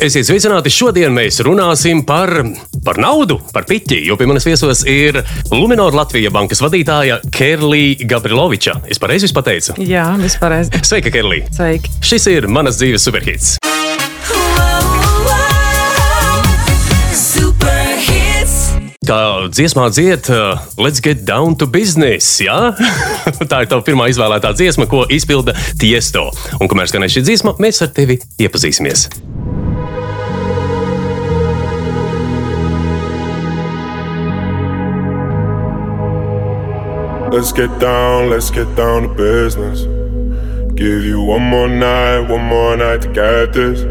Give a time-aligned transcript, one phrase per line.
[0.00, 0.70] Esiet sveicināti!
[0.72, 2.30] Šodien mēs runāsim par,
[2.84, 3.98] par naudu, par piķi.
[4.06, 5.20] Jo pie manis viesos ir
[5.52, 8.78] Luminor Latvijas bankas vadītāja Kerlija Gabriloviča.
[8.88, 9.76] Es pareizi pateicu?
[9.84, 10.62] Jā, vispār.
[10.80, 11.50] Sveika, Kerlija!
[11.52, 11.92] Sveiki!
[12.08, 13.56] Šis ir manas dzīves superhits.
[19.02, 22.38] Kā dziesmā dzied, uh, let's get down to business.
[22.38, 22.70] Ja?
[23.50, 26.28] Tā ir tava pirmā izvēlētā dziesma, ko izpilda Tiesto.
[26.62, 29.08] Un kamēr skanēs šī dziesma, mēs ar tevi iepazīsimies.
[37.34, 39.82] Let's get down, let's get down to business.
[40.78, 43.82] Give you one more night, one more night to get this.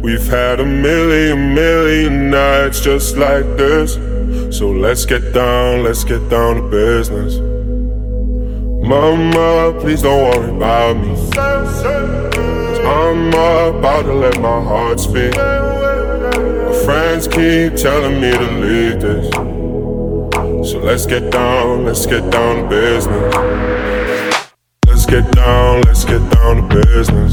[0.00, 3.98] We've had a million, million nights just like this.
[4.50, 7.36] So let's get down, let's get down to business.
[8.88, 11.14] Mama, please don't worry about me.
[11.36, 11.56] i
[12.86, 15.34] I'm about to let my heart speak.
[15.34, 19.28] My friends keep telling me to leave this.
[20.70, 23.34] So let's get down, let's get down to business.
[24.86, 27.32] Let's get down, let's get down to business.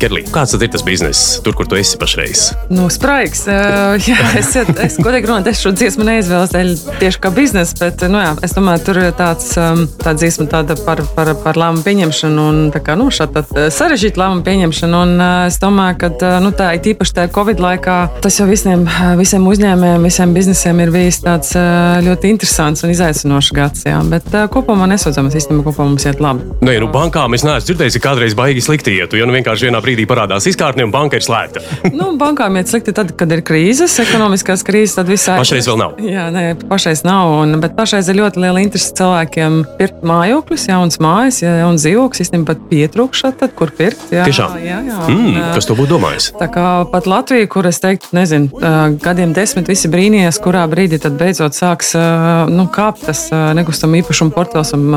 [0.00, 2.46] Kerlī, kāds tad ir tas bizness, tur, kur tu esi pašreiz?
[2.72, 3.44] Nu, spraigs.
[3.48, 6.54] Uh, jā, es, es godīgi runāju, es šo dziesmu neizvēlos
[7.00, 9.52] tieši kā biznesa, bet nu, jā, es domāju, tur ir tāds,
[10.00, 14.44] tā dziesma tāda par, par, par lēmumu pieņemšanu un tā kā, nu, šāda sarežģīta lēmumu
[14.46, 15.02] pieņemšana.
[15.04, 18.86] Un uh, es domāju, ka nu, tā ir īpaši tajā Covid laikā, tas jau visiem,
[19.20, 23.86] visiem uzņēmējiem, visiem biznesiem ir bijis tāds uh, ļoti interesants un izaicinošs gads.
[23.88, 24.00] Jā.
[24.10, 26.46] Bet uh, kopumā nesūdzamies, īstenībā kopā mums iet labi.
[26.64, 29.80] Nē, nu, bankā mēs neesam dzirdējuši, ka kādreiz baigi slikti iet, jo nu vienkārši vienā
[29.84, 31.62] brīdī brīdī parādās izkārtne un banka ir slēgta.
[31.98, 35.38] nu, bankām iet slikti tad, kad ir krīzes, ekonomiskās krīzes, tad visā.
[35.40, 35.96] Pašreiz vēl nav.
[36.02, 37.32] Jā, nē, pašreiz nav.
[37.44, 42.24] Un, bet pašreiz ir ļoti liela interese cilvēkiem pirkt mājokļus, jaunas mājas, ja jauns dzīvoklis,
[42.24, 44.06] īstenībā pat pietrūkšā, tad kur pirkt.
[44.14, 44.56] Jā, Tiešām.
[44.64, 45.00] Jā, jā.
[45.12, 46.30] Mm, kas to būtu domājis?
[46.40, 48.50] Tā kā pat Latvija, kur es teiktu, nezinu,
[49.04, 51.94] gadiem desmit visi brīnījās, kurā brīdī tad beidzot sāks
[52.50, 53.26] nu, kāpt tas
[53.56, 54.88] nekustamo īpašumu portfels un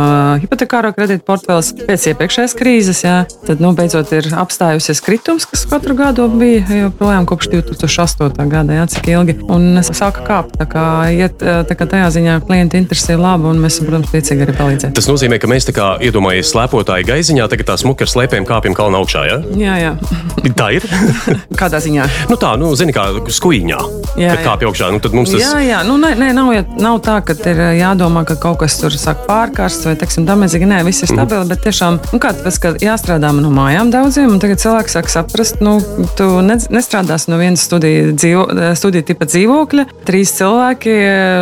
[0.41, 3.03] hipotekāro kredītu portfels pēc iepriekšējās krīzes.
[3.05, 3.17] Jā.
[3.47, 8.49] Tad nu, beidzot ir apstājusies sākusies kritums, kas katru gadu bija joprojām kopš 2008.
[8.49, 9.37] gada, jā, cik ilgi.
[9.49, 10.57] Un es sāku kāpt.
[10.59, 14.45] Tā kā, iet, tā kā tajā ziņā klienta interese ir laba, un mēs, protams, priecīgi
[14.45, 14.93] arī palīdzēt.
[14.97, 18.77] Tas nozīmē, ka mēs tā kā iedomājamies slēpotāju gaiziņā, tagad tā smuka ar slēpēm kāpjam
[18.77, 19.23] kalna augšā.
[19.27, 19.39] Ja?
[19.57, 19.93] Jā, jā.
[20.59, 20.85] tā ir.
[21.59, 22.05] Kādā ziņā?
[22.29, 23.81] Nu tā, nu, zini, kā skuīņā.
[24.17, 24.37] Jā, jā.
[24.45, 24.91] kāpj augšā.
[24.93, 25.41] Nu, tad mums tas.
[25.41, 25.81] Jā, jā.
[25.87, 29.89] Nu, nē, nē, nav, nav tā, ka ir jādomā, ka kaut kas tur sāk pārkārst
[29.89, 30.69] vai, teiksim, damēdzīgi.
[30.69, 31.51] Nē, viss ir stabili, mm.
[31.53, 35.09] bet tiešām, nu, kā tas, ka jāstrādā no mājām daudziem, un tagad cilvēki cilvēks sāk
[35.11, 35.77] saprast, nu,
[36.17, 38.43] tu ne, nestrādāsi no vienas studiju, dzīvo,
[38.77, 39.85] studiju tipa dzīvokļa.
[40.07, 40.93] Trīs cilvēki.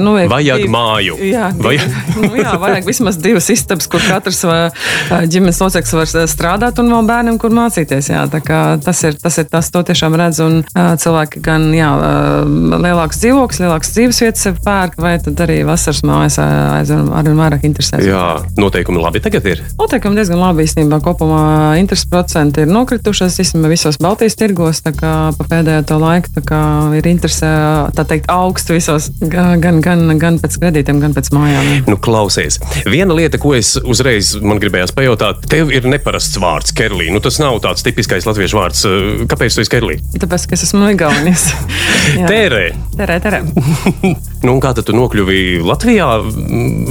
[0.06, 1.18] Nu, vajag divi, māju.
[1.26, 1.96] Jā, vajag.
[2.22, 4.44] nu, jā, vajag vismaz divas istabas, kur katrs
[5.32, 8.12] ģimenes loceklis var strādāt un vēl bērniem, kur mācīties.
[8.14, 10.42] Jā, tas ir tas, ir tas, tiešām redz.
[10.46, 11.92] Un cilvēki gan jā,
[12.86, 18.06] lielāks dzīvoklis, lielāks dzīvesvietas pērk, vai arī vasaras mājas aizvien arvien vairāk interesēs.
[18.06, 18.26] Jā,
[18.60, 19.64] noteikumi labi tagad ir.
[19.80, 21.02] Noteikumi diezgan labi īstenībā.
[21.06, 24.82] Kopumā interesi procenti ir nokrituši ienākušas īstenībā visos Baltijas tirgos.
[24.84, 26.32] Pēdējo to laiku
[26.98, 27.48] ir interese
[27.96, 31.86] teikt, augstu visos, gan, gan, gan pēc kredītiem, gan pēc mājām.
[31.88, 37.08] Nu, klausies, viena lieta, ko es uzreiz man gribējās pajautāt, tev ir neparasts vārds, Kerlī.
[37.14, 38.84] Nu, tas nav tāds tipiskais latviešu vārds.
[39.32, 40.00] Kāpēc tu esi Kerlī?
[40.20, 41.48] Tāpēc, ka es esmu Igaunijas.
[42.16, 42.66] Tērē.
[42.98, 43.42] Tērē, tērē.
[44.48, 46.10] nu, kā tad tu nokļuvi Latvijā,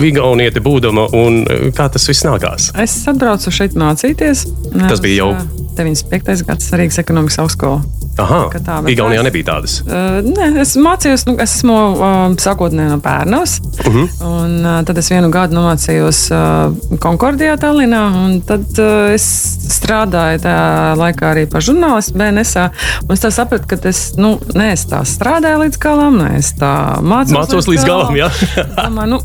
[0.08, 1.44] Igaunieti būdama, un
[1.76, 2.72] kā tas viss nākās?
[2.80, 4.48] Es atbraucu šeit mācīties.
[4.88, 6.46] Tas bija jau 95.
[6.48, 7.82] gads Rīgas ekonomikas augstskola.
[8.22, 9.72] Aha, tā Igaunijā es, nebija tādas.
[9.82, 13.56] Uh, nē, es mācījos, nu, es esmu uh, sākotnēji no Pērnavas.
[13.58, 14.04] Uh mhm.
[14.04, 14.28] -huh.
[14.28, 18.04] un, uh, tad es vienu gadu nomācījos uh, Konkordijā, Tallinā.
[18.46, 19.26] Tad uh, es
[19.78, 22.68] strādāju tajā laikā arī par žurnālistu BNSā.
[23.10, 27.34] Es sapratu, ka es nu, neesmu tā strādāju līdz galam, ne es tā mācos.
[27.34, 28.30] Mācos līdz, līdz galam, jā.
[28.78, 29.20] Domāju, nu,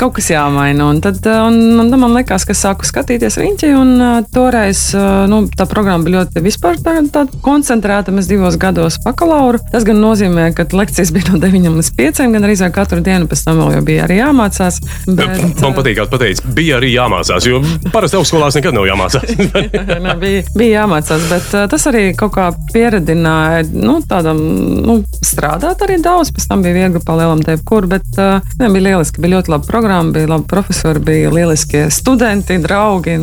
[0.00, 0.88] kaut kas jāmaina.
[0.90, 3.38] Un tad, un, un, man liekas, ka sāku skatīties
[3.70, 8.14] un uh, toreiz uh, nu, tā programma bija ļoti vispār tā, tā koncentrēta.
[8.14, 9.60] Mēs divos gados bakalauru.
[9.72, 13.44] Tas gan nozīmē, ka lekcijas bija no 9 līdz 5, gan arī katru dienu pēc
[13.46, 14.80] tam vēl bija arī jāmācās.
[15.06, 17.60] Bet, Man patīk, kā pateicis, bija arī jāmācās, jo
[17.92, 19.34] parasti augstskolās nekad nav jāmācās.
[20.06, 24.40] jā, bija, bija jāmācās, bet tas arī kaut kā pieredināja nu, tādam
[24.86, 26.32] nu, strādāt arī daudz.
[26.34, 30.12] Pēc tam bija viegli palielam te kur, bet ne, bija lieliski, bija ļoti laba programma,
[30.12, 33.18] bija labi profesori, bija lieliskie studenti, draugi.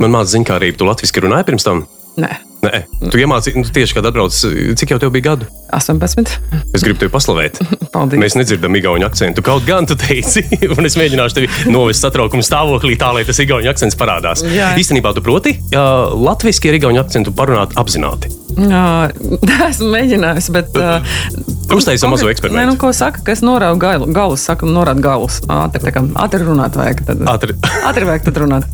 [0.00, 1.86] Man mācīja zinkārību, tu latviski runāji pirms tam?
[2.18, 2.30] Nē.
[2.58, 2.80] Nē,
[3.12, 4.34] tu iemācījies nu, tieši, kad atbrauc.
[4.34, 5.46] Cik jau tev bija gadu?
[5.70, 6.32] 18.
[6.74, 7.60] Es gribu tevi paslavēt.
[7.94, 8.18] Paldies.
[8.18, 9.44] Mēs nedzirdam igauņu akcentu.
[9.46, 10.42] Kaut gan tu teici,
[10.74, 14.42] un es mēģināšu tevi novest satraukuma stāvoklī tā, lai tas igauņu akcents parādās.
[14.42, 14.72] Jā.
[14.82, 18.34] Īstenībā tu proti, ja latviešu ir igauņu akcentu parunāt apzināti.
[18.58, 18.88] Jā,
[19.70, 20.74] esmu mēģinājis, bet.
[20.74, 22.76] Uh, Uztaisām mazo Nē, nu, eksperimentu.
[22.80, 25.38] ko saka, ka es norādu galu, galus, saka, norādu galus.
[25.52, 27.02] Ātri, tā kā ātri runāt vajag.
[27.08, 27.56] Tad, Ātri.
[27.88, 28.68] ātri vajag tad runāt.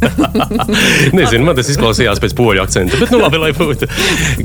[1.19, 3.01] Nezinu, man tas izklausījās pēc poļu akcenta.
[3.01, 3.89] Bet, nu, labi, lai būtu.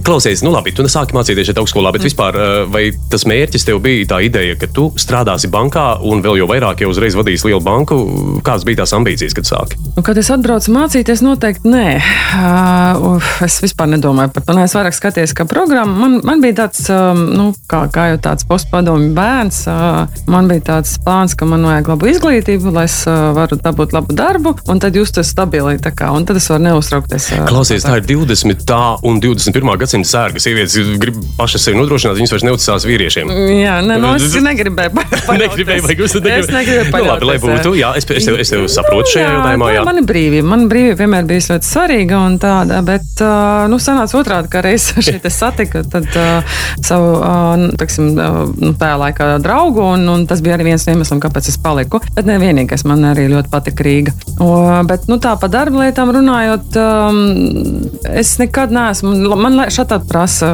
[0.05, 3.81] Klausies, nu, labi, tu sāki mācīties šeit augstskolā, bet vispār, eh, vai tas mērķis tev
[3.85, 7.61] bija tā ideja, ka tu strādāsi bankā un vēl jau vairāk, ja uzreiz vadīsi lielu
[7.63, 7.99] banku?
[8.45, 9.79] Kādas bija tās ambīcijas, kad sāki?
[9.95, 11.87] Nu, kad es atbraucu mācīties, noteikti nē.
[12.39, 14.57] Uh, es vispār nedomāju par to.
[14.57, 15.95] Nē, es vairāk skaties, kā programma.
[15.99, 19.61] Man, man bija tāds, um, nu, kā, kā jau tāds postpadomju bērns.
[20.29, 24.55] Man bija tāds plāns, ka man vajag labu izglītību, lai es varu dabūt labu darbu,
[24.69, 25.77] un tad justies stabili.
[25.79, 27.29] tā kā, Un tad es varu neuztraukties.
[27.47, 28.63] Klausies, tā ir 20.
[28.67, 29.77] Tā un 21.
[29.79, 30.41] gadsimta sērga.
[30.43, 33.31] Sievietes grib pašas sevi nodrošināt, viņas vairs neuzticās vīriešiem.
[33.59, 35.27] Jā, nē, nu, es negribēju paļauties.
[35.43, 37.73] Negribēju, vai jūs Es negribēju Nu, labi, lai būtu.
[37.79, 39.69] Jā, es, es, tev, es tev saprotu šajā jautājumā.
[39.73, 39.83] Jā.
[39.87, 40.47] Man ir brīvība.
[40.49, 42.19] Man brīvība vienmēr bijusi ļoti svarīga.
[42.27, 43.23] un Tāda, bet
[43.71, 46.07] nu, sanāca otrādi, ka reiz šeit es satiku tad,
[46.85, 47.09] savu
[47.79, 48.11] teksim,
[48.59, 52.01] nu, tajā laikā draugu, un, un tas bija arī viens no iemesliem, kāpēc es paliku.
[52.15, 54.15] Bet ne vienīgais, man arī ļoti patika Rīga.
[54.39, 54.51] O,
[54.87, 57.19] bet nu, tā par darba lietām runājot, um,
[58.09, 59.13] es nekad neesmu.
[59.39, 60.51] Man šādi prasa,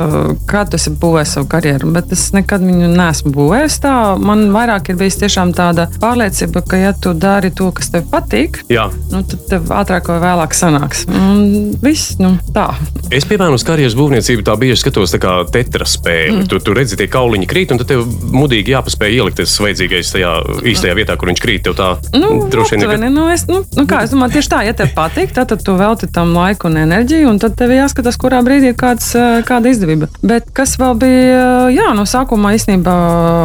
[0.50, 3.96] kā tu esi būvējis savu karjeru, bet es nekad viņu neesmu būvējis tā.
[4.22, 8.62] Man vairāk ir bijis tiešām tāda pārliecība, ka ja tu dari to, kas tev patīk,
[8.72, 8.88] Jā.
[9.12, 11.06] nu, tad tev ātrāk vai vēlāk sanāks.
[11.12, 12.70] Un viss, nu, tā.
[13.14, 16.42] Es, piemēram, uz karjeras būvniecību tā bieži skatos tā kā tetra spēli.
[16.42, 16.50] Mm.
[16.52, 20.32] Tu, tu redzi, tie kauliņi krīt, un tad tev mudīgi jāpaspēj ielikt tas vajadzīgais tajā
[20.74, 21.64] īstajā vietā, kur viņš krīt.
[21.66, 22.90] Tev tā Nu, droši vien ir.
[22.90, 25.76] aptuveni, nu, es, nu, nu, kā, es domāju, tieši tā, ja tev patīk, tad, tu
[25.80, 29.72] velti tam laiku un enerģiju, un tad tev jāskatās, kurā brīdī ir kāds, eh, kāda
[29.72, 30.08] izdevība.
[30.24, 31.40] Bet kas vēl bija,
[31.70, 32.96] eh, jā, no sākuma īstenībā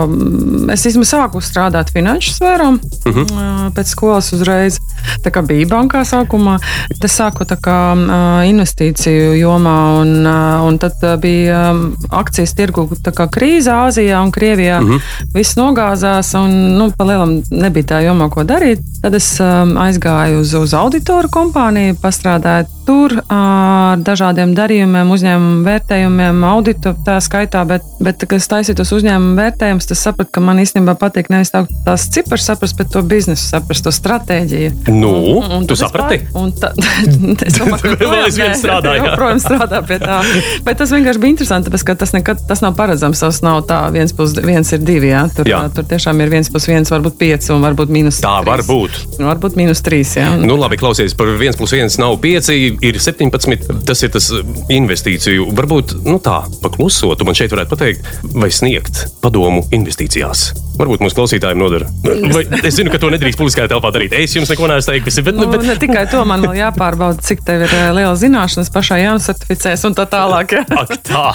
[0.07, 3.23] mm, es īstenībā sāku strādāt finanšu sfērā, uh Mhm.
[3.25, 3.71] -huh.
[3.75, 4.79] pēc skolas uzreiz.
[5.25, 6.59] Tā kā bija bankā sākumā,
[7.01, 12.55] tas sāku tā kā eh, investīciju jomā, un, eh, un tad eh, bija mm, akcijas
[12.55, 12.89] tirgu
[13.31, 14.79] krīze Āzijā un Krievijā.
[14.81, 14.93] Uh Mhm.
[14.97, 15.01] -huh.
[15.35, 18.79] Viss nogāzās, un nu, pa lielam nebija tā jomā, ko darīt.
[19.03, 26.45] Tad es um, aizgāju uz, uz auditoru kompāniju, pastrādāju tur ar dažādiem darījumiem, uzņēmumu vērtējumiem,
[26.45, 27.65] auditu tā skaitā.
[27.67, 31.51] Bet, bet kad es taisīju tos uzņēmumu vērtējumus, tas sapratu, ka man īstenībā patīk nevis
[31.51, 34.71] tā, tās cipars saprast, bet to biznesu saprast, to stratēģiju.
[34.89, 35.11] Nu,
[35.51, 36.21] Un tu tad es saprati?
[36.35, 36.73] Un tā,
[37.47, 39.05] es domāju, ka Vēl aizvien strādā, jā.
[39.05, 40.23] Joprojām strādā pie tā.
[40.65, 43.21] Bet tas vienkārši bija interesanti, tāpēc, ka tas nekad tas nav paredzams.
[43.21, 45.11] Tas nav tā, viens, plus, viens ir divi.
[45.13, 45.25] Jā.
[45.35, 45.61] Tur, Jā.
[45.75, 48.49] tur tiešām ir viens plus viens, varbūt pieci un varbūt mīnus Tā trīs.
[48.51, 48.99] var būt.
[49.21, 50.15] Varbūt mīnus trīs.
[50.19, 50.31] Jā.
[50.41, 52.51] Nu, labi, klausies, par 1 plus 1 nav 5,
[52.87, 53.69] ir 17.
[53.87, 54.31] Tas ir tas
[54.71, 55.51] investīciju.
[55.59, 60.51] Varbūt nu, tā, paklusot, man šeit varētu pateikt, vai sniegt padomu investīcijās.
[60.81, 61.89] Varbūt mūsu klausītājiem nodara.
[62.07, 64.15] Vai, es zinu, ka to nedrīkst publiskajā telpā darīt.
[64.17, 67.43] Es jums neko neesmu teicis, bet, Nu, bet, ne tikai to man vēl jāpārbauda, cik
[67.45, 70.55] tev ir eh, liela zināšanas, pašai jānosertificēs un tā tālāk.
[70.57, 70.65] Jā.
[70.81, 71.27] Ak, tā.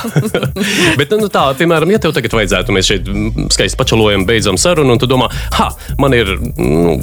[0.98, 3.12] Bet, nu, tā, piemēram, ja tev tagad vajadzētu, mēs šeit
[3.54, 5.70] skaisti pačalojam, beidzam sarunu, un tu domā, ha,
[6.02, 6.96] man ir, nu,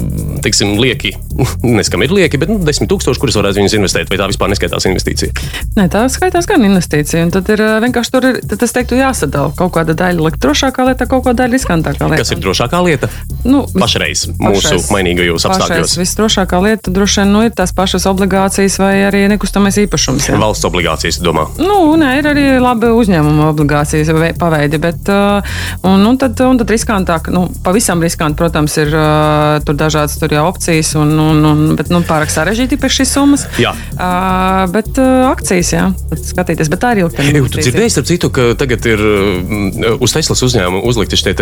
[0.43, 1.13] teiksim, lieki,
[1.79, 4.89] neskam ir lieki, bet nu, desmit tūkstoši, kurus varētu viņus investēt, vai tā vispār neskaitās
[4.91, 5.47] investīcija?
[5.79, 7.23] Nē, tā skaitās gan investīcija.
[7.23, 10.43] un Tad ir eh, vienkārši tur, ir, tad es teiktu, jāsadala kaut kāda daļa likt
[10.43, 12.21] drošākā lietā, kaut kāda daļa riskantākā lietā.
[12.23, 13.09] Kas ir drošākā lieta?
[13.43, 15.95] Nu, Pašreiz mūsu pašais- mainīgajos apstākļos.
[15.99, 20.29] Visdrošākā lieta droši vien nu, ir tās pašas obligācijas vai arī nekustamais īpašums.
[20.31, 20.37] Jā.
[20.39, 21.47] Valsts obligācijas, domā?
[21.59, 25.43] Nu, nē, ir arī labi uzņēmuma obligācijas vei- paveidi, bet uh,
[25.83, 30.31] un, un tad, un tad riskantāk, nu, pavisam riskanti, protams, ir uh, tur dažādas tur
[30.33, 33.45] jau opcijas, un, un, un, bet nu, pārāk sarežģīti pēc šīs summas.
[33.61, 33.75] Jā.
[33.97, 35.85] Uh, bet uh, akcijas, jā,
[36.31, 37.43] skatīties, bet tā ir ilgtermiņa.
[37.43, 41.33] Jū, tu dzirdēji, starp citu, ka tagad ir mm, uz Teslas uzņēmuma uzlikti šie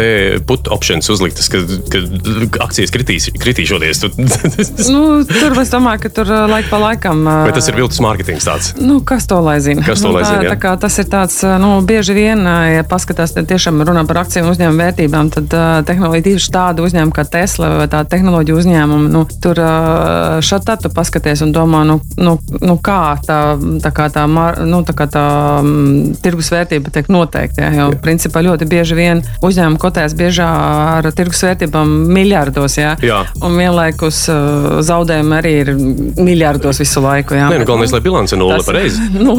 [0.47, 1.61] put options uzliktas, ka,
[1.93, 1.99] ka
[2.65, 4.01] akcijas kritīs, kritīšoties.
[4.91, 7.21] Nu, tur es domāju, ka tur uh, laik pa laikam.
[7.27, 8.71] uh, vai tas ir viltus mārketings tāds?
[8.81, 9.83] Nu, kas to lai zina?
[9.85, 10.55] Kas to Nu, lai tā, zina, jā.
[10.55, 12.41] tā kā tas ir tāds, nu, bieži vien,
[12.73, 17.15] ja paskatās, tad tiešām runā par akciju uzņēmumu vērtībām, tad uh, tehnoloģija tieši tāda uzņēmuma
[17.19, 21.83] kā Tesla vai tā tehnoloģija uzņēmuma, nu, tur uh, šādi tad tu paskaties un domā,
[21.87, 22.35] nu, nu,
[22.65, 23.39] nu kā tā,
[23.85, 24.25] tā kā tā,
[24.65, 25.27] nu, tā, kā tā
[25.61, 27.69] um, tirgus vērtība tiek noteikta.
[27.69, 32.93] Ja, jo, principā, ļoti bieži vien uzņēmumi kotēs biežā ar tirgus vērtībām miljardos, jā.
[33.05, 33.21] Jā.
[33.43, 35.71] un vienlaikus uh, zaudējumi arī ir
[36.21, 37.35] miljardos visu laiku.
[37.37, 37.49] Jā.
[37.51, 39.01] Nē, nu, galvenais, lai bilance nulle pareizi.
[39.21, 39.35] Nu,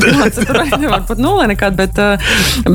[0.00, 2.18] bilance tur arī nevar pat nulle nekad, bet, uh,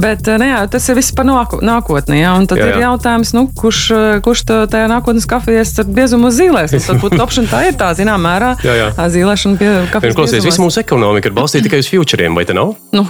[0.01, 2.21] bet uh, ne, jā, tas ir viss par nāku- nākotni.
[2.21, 5.89] Jā, un tad Jā, jā, ir jautājums, nu, kurš, uh, kurš tajā nākotnes kafejēs ar
[5.99, 6.73] biezumu zīlēs.
[6.77, 8.53] Un Tad būtu opšana tā ir tā, zinām, mērā.
[8.65, 8.87] Jā, jā.
[9.13, 10.13] Zīlēšana pie kafijas.
[10.13, 12.73] nu, Klausies, visu mūsu ekonomika ir balstīta tikai uz futuriem, vai te nav?
[12.95, 13.05] Nu,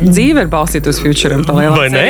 [0.00, 2.04] dzīve ir balstīta uz futuriem, tā lielā Vai ne?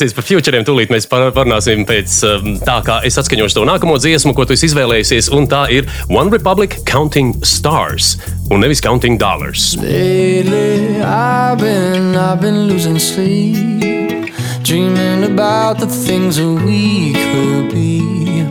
[0.00, 3.98] Klausies par futuriem, tūlīt mēs par- parunāsim pēc um, tā, kā es atskaņošu to nākamo
[4.00, 8.14] dziesmu, ko tu izvēlējies, un tā ir One Republic Counting Stars,
[8.48, 9.74] un nevis Counting Dollars.
[9.76, 14.32] Lately, I've been, I've been losing sleep,
[14.64, 18.00] dreaming about the things that we could be.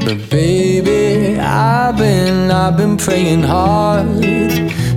[0.06, 4.22] But baby, I've been, I've been praying hard.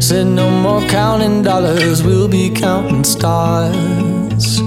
[0.04, 4.60] Said no more counting dollars, we'll be counting stars.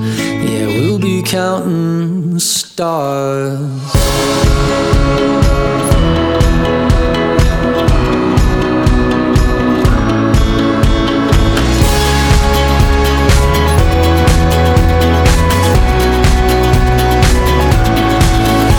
[1.06, 3.60] Yeah, we'll be counting stars.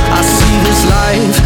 [0.09, 1.46] I see this life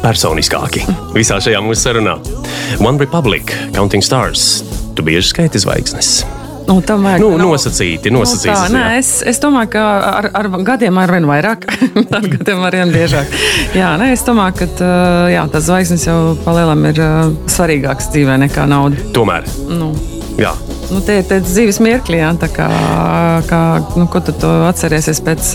[0.00, 0.82] personiskāki
[1.14, 2.16] visā šajā mūsu sarunā.
[2.80, 4.62] One Republic Counting Stars.
[4.96, 6.20] Tu bieži skaiti zvaigznes.
[6.68, 8.52] Nu, vajag Nu, nav- nosacīti, nosacīti.
[8.52, 9.82] Nu, tā, nē, es, es domāju, ka
[10.20, 11.64] ar, ar gadiem ar vien vairāk,
[12.18, 13.32] ar gadiem ar vien biežāk.
[13.74, 14.92] Jā, nē, es domāju, ka
[15.32, 17.02] jā, tas zvaigznes jau palielam ir
[17.50, 19.02] svarīgāks dzīvē nekā nauda.
[19.16, 19.48] Tomēr.
[19.72, 19.90] Nu,
[20.40, 20.52] Jā.
[20.92, 22.68] nu, tie ir dzīves mirkļi, jā, tā kā,
[23.50, 23.60] kā
[23.98, 25.50] nu, ko tu to atcerēsies pēc,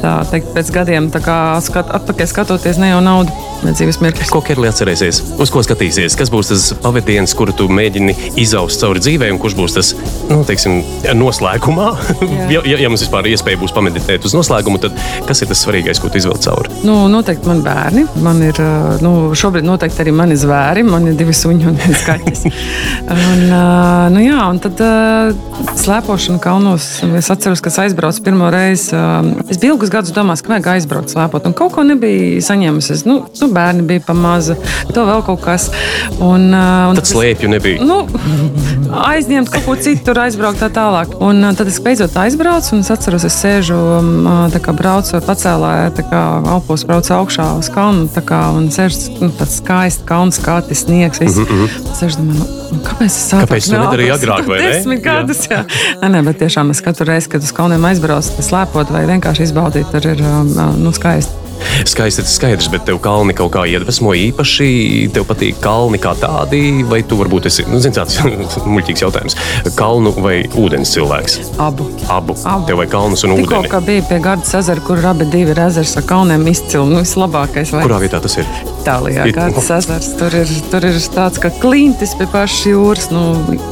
[0.00, 3.34] tā, teikt, pēc gadiem, tā kā skat, atpakaļ skatoties ne jau naudu,
[3.64, 4.30] dzīves mirkļus.
[4.32, 5.22] Ko Kerli atcerēsies?
[5.42, 6.16] Uz ko skatīsies?
[6.18, 9.92] Kas būs tas pavadiens, kuru tu mēģini izaust cauri dzīvē, un kurš būs tas
[10.30, 10.82] nu, teiksim,
[11.16, 11.92] noslēgumā?
[12.46, 14.94] Ja, ja, ja mums vispār ir iespēja būs pameditēt uz noslēgumu, tad
[15.26, 16.70] kas ir tas svarīgais, ko tu izvēl cauri?
[16.86, 18.04] Nu, noteikti man bērni.
[18.22, 20.84] Man ir, uh, nu, šobrīd noteikti arī mani zvēri.
[20.86, 22.44] Man ir divi suņi un viens kaķis.
[23.16, 26.88] un, uh, nu, jā, un tad uh, slēpošana kalnos.
[27.18, 28.94] Es atceros, ka es aizbraucu pirmo reizi.
[29.50, 31.50] Es biju ilgus gadus domājis, ka vajag aizbraukt slēpot.
[31.50, 32.94] Un kaut ko nebija saņēmusi.
[32.94, 34.56] Es, Nu, nu, bērni bija pamaza,
[34.92, 35.68] to vēl kaut kas.
[36.18, 37.84] Un, uh, un Tad slēpju nebija.
[37.86, 38.02] Nu,
[39.06, 41.16] aizņemt kaut ko citu, tur aizbraukt tā tālāk.
[41.22, 44.74] Un uh, tad es beidzot aizbraucu, un es atceros, es sēžu, um, uh, tā kā
[44.76, 46.22] braucu pacēlē, tā kā
[46.56, 50.84] alpos braucu augšā uz kalnu, tā kā, un sēžu nu, tāds skaists kalns, kā tas
[50.86, 51.22] sniegs.
[51.22, 51.38] Viss.
[51.38, 51.94] Mm -hmm.
[52.00, 53.46] Sēžu, domāju, nu, kāpēc es sāku?
[53.46, 54.68] Kāpēc tu nedarīji agrāk, vai ne?
[54.72, 55.64] Desmit gadus, jā.
[56.02, 59.90] Nē, nē, bet tiešām es katru reizi, kad uz kalniem aizbraucu, slēpot vai vienkārši izbaudīt,
[59.90, 61.45] tur ir um, nu, skaisti.
[61.86, 64.68] Skaisti tas skaidrs, bet tev kalni kaut kā iedvesmo īpaši.
[65.14, 68.18] Tev patīk kalni kā tādi, vai tu varbūt esi, nu, zini, tāds
[68.74, 69.36] muļķīgs jautājums.
[69.78, 71.38] Kalnu vai ūdens cilvēks?
[71.62, 71.88] Abu.
[72.12, 72.36] Abu.
[72.44, 72.66] Abu.
[72.70, 73.70] Tev vai kalnus un Tikko ūdeni?
[73.72, 76.86] kā bija pie Gardas ezera, kur abi divi ir ezers ar kalniem izcili.
[76.86, 77.72] Nu, vislabākais.
[77.74, 78.46] vai- Kurā vietā tas ir?
[78.82, 80.12] Itālijā Ir- Gardas ezers.
[80.18, 83.10] Tur ir, tur ir tāds kā klintis pie pašas jūras.
[83.14, 83.24] Nu,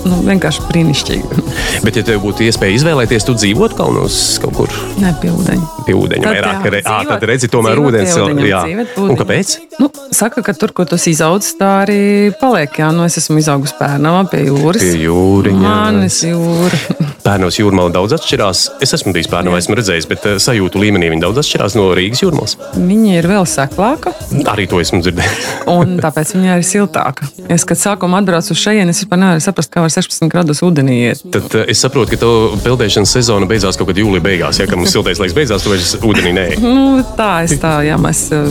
[0.05, 1.45] nu, vienkārši brīnišķīgi.
[1.85, 4.69] Bet, ja tev būtu iespēja izvēlēties, tu dzīvot kalnos kaut kur
[5.01, 5.74] Nē, pie ūdeņa.
[5.87, 6.25] Pie ūdeņa.
[6.25, 8.63] Tad Vairāk, jā, dzīvot- tad redzi, tomēr ūdens ūdeņa, jā.
[9.05, 9.55] Un kāpēc?
[9.81, 12.71] Nu, saka, ka tur, kur tas izaudzis, tā arī paliek.
[12.79, 14.83] Jā, nu, es esmu izaugusi pērnā pie jūras.
[14.85, 15.65] Pie jūriņa.
[15.65, 16.79] Manis jūra.
[17.25, 18.65] Pērnos jūrmāla daudz atšķirās.
[18.85, 22.21] Es esmu bijis pērnā, esmu redzējis, bet eh, sajūtu līmenī viņi daudz atšķirās no Rīgas
[22.21, 22.59] jūrmālas.
[22.77, 24.13] Viņa ir vēl seklāka.
[24.53, 25.47] Arī to esmu dzirdējis.
[25.75, 27.31] Un tāpēc viņa ir siltāka.
[27.49, 30.99] Es, kad sākumā atbraucu uz šejienes, es vispār nevaru saprast, kā var 16 grādus ūdenī
[31.09, 31.25] iet.
[31.33, 34.61] Tad eh, es saprotu, ka tev peldēšanas sezona beidzās kaut kad jūlijā beigās.
[34.61, 36.47] Ja, kad mums siltais laiks beidzās, tu vairs ūdenī nē.
[36.63, 38.47] Nu, tā es tā, jā, mēs uh,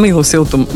[0.00, 0.66] mīlu siltumu.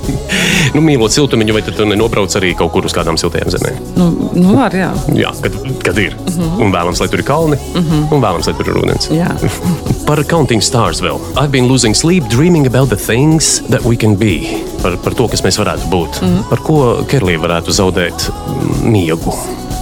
[0.74, 3.80] nu, mīlot siltumiņu, vai tad tu nenobrauc arī kaut kur uz kādām siltajām zemēm?
[3.98, 4.92] Nu, nu var, jā.
[5.16, 6.16] Jā, kad, kad ir.
[6.24, 6.62] Uh -huh.
[6.66, 8.12] Un vēlams, lai tur ir kalni, uh -huh.
[8.14, 9.10] un vēlams, lai tur ir ūdens.
[10.08, 11.20] Par counting stars vēl.
[11.36, 14.40] I've been losing sleep, dreaming about the things that we can be.
[14.82, 16.22] Par, par to, kas mēs varētu būt.
[16.22, 16.42] Mm.
[16.48, 19.32] Par ko Kerlija varētu zaudēt mm, miegu.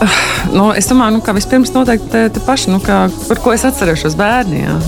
[0.52, 3.62] Nu, es domāju, nu, ka vispirms noteikti te, te paši, nu, kā, par ko es
[3.64, 4.82] atcerēšos bērniem.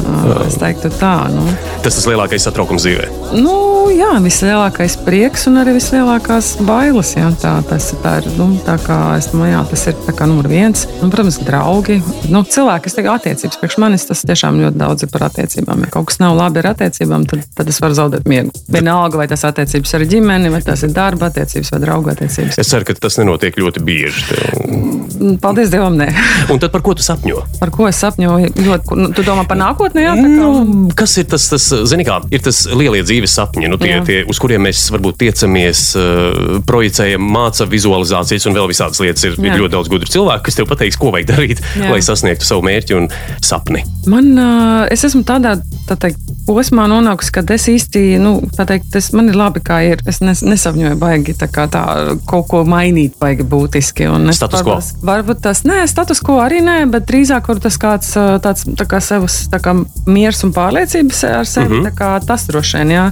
[0.44, 1.46] Es teiktu tā, nu,
[1.84, 3.06] Tas tas lielākais satraukums dzīvē.
[3.44, 3.54] Nu,
[3.92, 7.11] jā, vislielākais prieks un arī vislielākās bailes.
[7.18, 8.28] Jā, tā, tas tā ir.
[8.38, 10.87] Nu, tā kā es domāju, jā, tas ir kā numur viens.
[11.04, 11.99] Un, protams, draugi.
[12.32, 15.84] Nu, cilvēki, kas tagad attiecības priekš manis, tas tiešām ļoti daudz ir par attiecībām.
[15.84, 18.54] Ja kaut kas nav labi ar attiecībām, tad, tad es varu zaudēt miegu.
[18.73, 22.62] Vienalga, vai tas attiecības ar ģimeni, vai tas ir darba attiecības vai draugu attiecības.
[22.64, 24.30] Es ceru, ka tas nenotiek ļoti bieži.
[24.32, 24.93] Tev.
[25.42, 26.08] Paldies Dievam, nē.
[26.52, 27.42] Un tad par ko tu sapņo?
[27.60, 28.50] Par ko es sapņoju?
[28.66, 30.14] Ļoti, nu, tu domā par nākotni, jā?
[30.18, 30.28] Kā...
[30.28, 34.02] Nu, kas ir tas, tas zini, kā, ir tas lielie dzīves sapņi, nu, tie, Jā.
[34.06, 39.26] tie, uz kuriem mēs varbūt tiecamies, uh, projicējam, māca vizualizācijas un vēl visādas lietas.
[39.28, 39.60] Ir, ir Jā.
[39.62, 41.92] ļoti daudz gudru cilvēku, kas tev pateiks, ko vajag darīt, Jā.
[41.92, 43.10] lai sasniegtu savu mērķi un
[43.44, 43.84] sapni.
[44.10, 44.50] Man, ā,
[44.94, 45.56] es esmu tādā
[45.88, 49.80] tā teikt, posmā nonākusi, kad es īsti, nu, tā teikt, tas man ir labi, kā
[49.86, 50.02] ir.
[50.10, 51.84] Es nes, nesapņoju, baigi tā kā tā
[52.28, 54.08] kaut ko mainīt, baigi būtiski.
[54.12, 54.78] Un es Status quo.
[55.02, 58.12] Varbūt, varbūt tas, nē, status quo arī nē, bet drīzāk tas kāds
[58.44, 59.76] tāds tā kā savs tā kā
[60.06, 61.80] miers un pārliecības ar sevi.
[61.80, 61.86] Mm.
[61.86, 62.26] -hmm.
[62.26, 63.10] Tas droši vien, jā.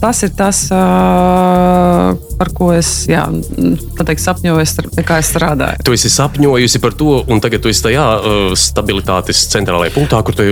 [0.00, 0.70] Tas ir tas,
[2.38, 3.24] par ko es, jā,
[3.98, 5.82] teikt, sapņoju, kā es strādāju.
[5.86, 10.36] Tu esi sapņojusi par to, un tagad tu esi tajā uh, stabilitātes centrālajā punktā, kur
[10.38, 10.46] tu,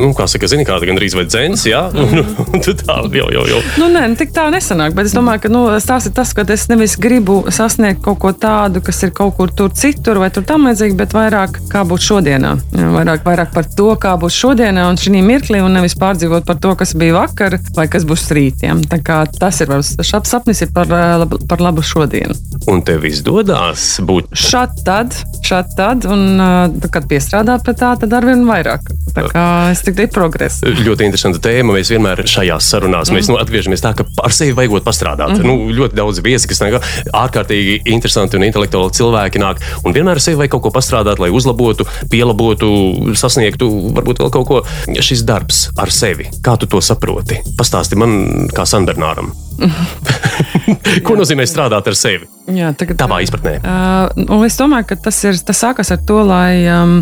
[0.00, 3.46] nu, kā saka, zini, kāda gandrīz vai dzēns, jā, un, un tu tā jau, jau,
[3.54, 3.60] jau.
[3.80, 6.46] Nu, nē, nu, tik tā nesanāk, bet es domāju, ka nu, tās ir tas, ka
[6.50, 10.44] es nevis gribu sasniegt kaut ko tādu, kas ir kaut kur tur citur vai tur
[10.46, 12.54] tam līdzīgi, bet vairāk kā būtu šodienā.
[12.96, 16.74] Vairāk, vairāk par to, kā būs šodienā un šī mirklī, un nevis pārdzīvot par to,
[16.78, 18.82] kas bija vakar vai kas būs rītiem.
[18.90, 19.72] Tā kā tas ir
[20.06, 22.34] šāds sapnis ir par, ā, labu- par labu šodienu.
[22.70, 25.14] Un tev izdodas būt Šādi tad,
[25.46, 26.50] šādi tad, un ā,
[26.92, 28.90] kad piestrādā pie tā, tad arvien vairāk.
[29.14, 30.66] Tā kā es tik daru progresu.
[30.70, 31.74] ļoti interesanta tēma.
[31.74, 35.38] Mēs vienmēr šajās sarunās mēs, nu, atgriežamies tā, ka ar sevi vajag pastrādāt.
[35.38, 36.78] Mm nu, ļoti daudz viesi, kas nāk,
[37.16, 39.62] ārkārtīgi interesanti un intelektuāli cilvēki nāk.
[39.84, 42.70] Un vienmēr sevi vajag kaut ko pastrādāt, lai uzlabotu, pielabotu,
[43.18, 44.62] sasniegtu varbūt vēl kaut ko.
[45.00, 47.40] Šis darbs ar sevi, kā tu to saproti?
[47.58, 49.32] Pastāsti man, kā Sanbernāram.
[51.06, 52.28] ko nozīmē strādāt ar sevi?
[52.50, 53.58] Jā, tagad, Tavā izpratnē.
[53.60, 57.00] Uh, es domāju, ka tas, ir, tas sākas ar to, lai um,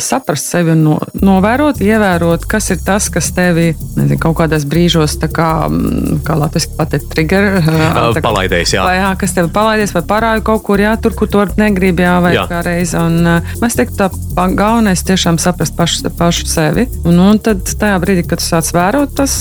[0.00, 5.18] saprast sevi un no, novērot, ievērot, kas ir tas, kas tevi nezinu, kaut kādos brīžos,
[5.20, 7.48] tā kā, mm, kā latviešu pateikt, trigger.
[7.66, 8.84] Tā Palaidējis, jā.
[8.86, 12.16] Vai, jā, kas tev palaidies, vai parāda kaut kur, jā, tur, kur to negribi, jā,
[12.24, 12.46] vai Jā.
[12.50, 12.94] kā reiz.
[12.96, 13.26] Un,
[13.66, 16.86] es teiktu, tā galvenais tiešām saprast pašu, pašu sevi.
[17.04, 19.40] Un, un tad tajā brīdī, kad tu sāc vērot tas,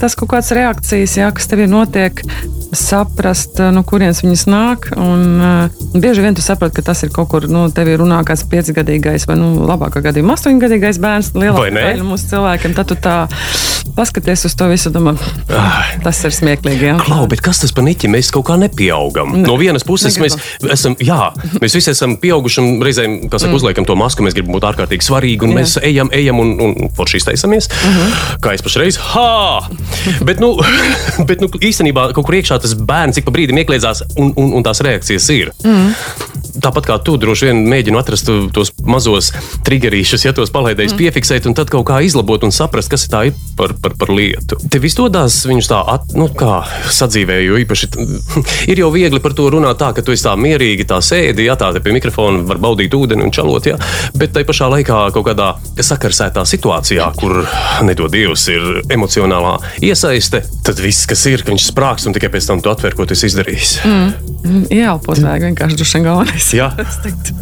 [0.00, 2.22] tas kaut kādas reakcijas, jā, kas tev notiek,
[2.76, 4.88] saprast, no kurienes viņas nāk.
[4.98, 8.20] Un, uh, bieži vien tu saproti, ka tas ir kaut kur, nu, tev ir runā
[8.26, 12.76] kāds piecgadīgais vai, nu, labākā gadījumā, astoņgadīgais bērns, lielākā daļa mūsu cilvēkiem.
[12.76, 13.16] Tad tu tā
[13.96, 15.14] paskaties uz to visu, domā,
[16.04, 16.90] tas ir smieklīgi.
[16.90, 16.96] Jā.
[17.00, 18.10] Klau, bet kas tas par niķi?
[18.12, 19.32] Mēs kaut kā nepieaugam.
[19.38, 19.44] Ne.
[19.46, 20.36] No vienas puses, mēs
[20.72, 21.30] esam, jā,
[21.62, 25.06] mēs visi esam pieauguši un reizēm, kā saka, uzliekam to masku, mēs gribam būt ārkārtīgi
[25.06, 25.60] svarīgi, un Jā.
[25.60, 27.70] mēs ejam, ejam un, un forši izteicamies.
[28.44, 29.64] Kā es pašreiz, ha!
[30.26, 30.52] Bet, nu,
[31.28, 34.66] bet nu, īstenībā kaut kur iekšā tas bērns ik pa brīdim iekļiedzās, un, un, un
[34.66, 35.54] tās reakcijas ir.
[36.56, 39.32] Tāpat kā tu droši vien mēģini atrast tos mazos
[39.66, 41.00] triggerīšus, ja tos palaidējis mm.
[41.00, 44.58] piefiksēt, un tad kaut kā izlabot un saprast, kas tā ir par, par, par lietu.
[44.72, 46.60] Tev izdodas viņus tā, at, nu, kā
[46.92, 47.90] sadzīvē, jo īpaši
[48.72, 51.56] ir jau viegli par to runāt tā, ka tu esi tā mierīgi, tā sēdi, ja
[51.58, 53.78] tā pie mikrofona var baudīt ūdeni un čalot, ja,
[54.16, 57.42] bet tai pašā laikā kaut kādā sakarsētā situācijā, kur,
[57.86, 62.48] nedod Dievs, ir emocionālā iesaiste, tad viss, kas ir, ka viņš sprākst un tikai pēc
[62.50, 63.76] tam tu atver, ko tu esi izdarījis.
[63.86, 64.66] Mm.
[64.72, 66.52] Ieelpot vajag vienkārši dušan galvenais.
[66.56, 66.72] Jā.
[66.86, 67.34] Es teiktu.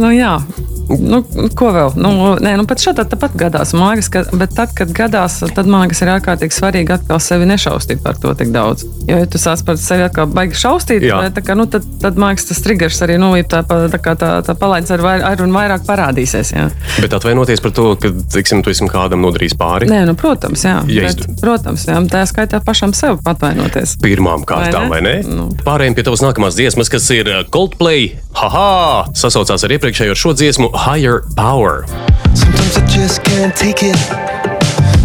[0.00, 0.38] nu, jā.
[0.86, 1.22] Nu,
[1.58, 1.94] ko vēl?
[1.98, 2.10] Nu,
[2.42, 3.72] nē, nu, pat šādi tāpat gadās.
[3.76, 8.18] Liekas, ka, bet tad, kad gadās, tad liekas, ir ārkārtīgi svarīgi atkal sevi nešaustīt par
[8.22, 8.84] to tik daudz.
[9.08, 12.48] Jo, ja tu sāc par sevi atkal baigi šaustīt, tā kā, nu, tad, tad liekas,
[12.50, 15.54] tas triggers arī nu, ir tā, tā, kā tā, tā palaidis ar, vai- ar un
[15.54, 16.52] vairāk parādīsies.
[16.56, 16.68] Jā.
[17.02, 19.90] Bet atvainoties par to, ka, teiksim, tu esi kādam nodarījis pāri.
[19.90, 20.78] Nē, nu, protams, jā.
[20.90, 21.98] Ja bet, izdu- protams, jā.
[22.10, 23.96] Tā skaitā pašam sev atvainoties.
[24.02, 25.14] Pirmām kārtām, vai Vai ne?
[25.20, 25.34] ne?
[25.36, 25.44] Nu.
[25.66, 28.14] Pārējiem pie tavas nākamās dziesmas, kas ir uh, Coldplay.
[28.36, 29.10] Haha!
[29.16, 31.86] Sasaucās ar iepriekšējo šo dziesmu Higher Power.
[32.34, 33.96] Sometimes I just can't take it.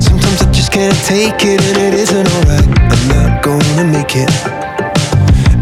[0.04, 2.68] Sometimes I just can't take it, and it isn't alright.
[2.68, 4.30] I'm not gonna make it.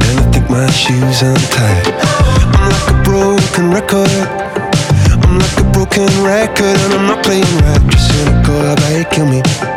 [0.10, 1.94] And I think my shoes untied.
[2.58, 4.10] I'm like a broken record.
[5.24, 7.82] I'm like a broken record, and I'm not playing right.
[7.92, 9.69] Just cynical, you kill me?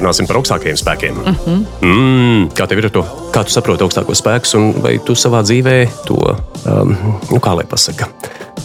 [0.00, 1.18] Runāsim par augstākajiem spēkiem.
[1.20, 1.34] Mhm.
[1.46, 1.64] -hmm.
[1.82, 3.04] mm, kā tev ir ar to?
[3.34, 6.16] Kā tu saproti augstākos spēkus, un vai tu savā dzīvē to,
[6.64, 6.96] um,
[7.30, 8.08] nu, kā lai pasaka,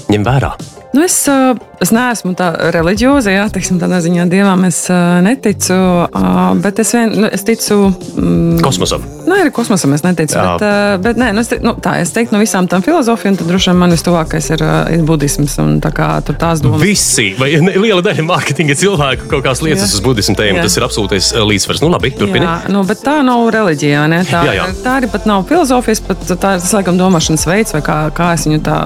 [0.10, 0.56] ņem vērā?
[0.95, 1.52] Nu, es, ā,
[1.84, 5.76] es neesmu tā reliģioza, jā, teiksim, tādā ziņā dievam es ā, neticu,
[6.10, 7.90] ā, bet es, vien, nu, es ticu.
[8.16, 9.06] Mm, Kosmosam.
[9.26, 10.38] Nu, arī kosmosam es neticu.
[10.38, 10.56] Jā.
[10.56, 13.38] Bet, ā, bet nē, nu, es, te, nu, tā, es teiktu, no visām tām filozofijām,
[13.40, 16.84] tad droši vien man vistuvākais ir, ir budisms tā kā tur tās domas.
[16.84, 19.98] Visi, vai ne, liela daļa mārketinga cilvēku kaut kādas lietas Jā.
[19.98, 20.66] uz budismu tēmu, Jā.
[20.68, 21.82] tas ir absolūtais uh, līdzsvars.
[21.84, 22.46] Nu, labi, turpini.
[22.46, 24.06] Jā, nu, bet tā nav reliģija.
[24.12, 24.22] Ne?
[24.30, 24.68] Tā, Jā, jā.
[24.86, 28.32] tā arī pat nav filozofijas, pat tā ir tas, laikam, domāšanas veids, vai kā, kā
[28.38, 28.78] es viņu tā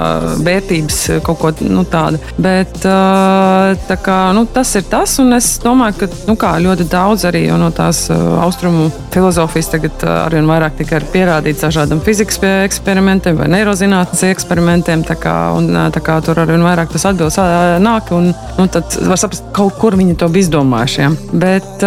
[0.46, 2.22] vērtības kaut ko nu, tādu.
[2.40, 7.26] Bet tā kā, nu, tas ir tas, un es domāju, ka nu, kā, ļoti daudz
[7.30, 14.24] arī no tās austrumu filozofijas tagad arvien vairāk tika pierādīts dažādiem fizikas eksperimentiem vai neirozinātnes
[14.30, 15.04] eksperimentiem.
[15.08, 17.40] Tā kā, un, tā kā tur arvien vairāk tas atbildes
[17.84, 21.02] nāk, un nu, tad var saprast, kaut kur viņi to bija izdomājuši.
[21.02, 21.12] Ja?
[21.46, 21.86] Bet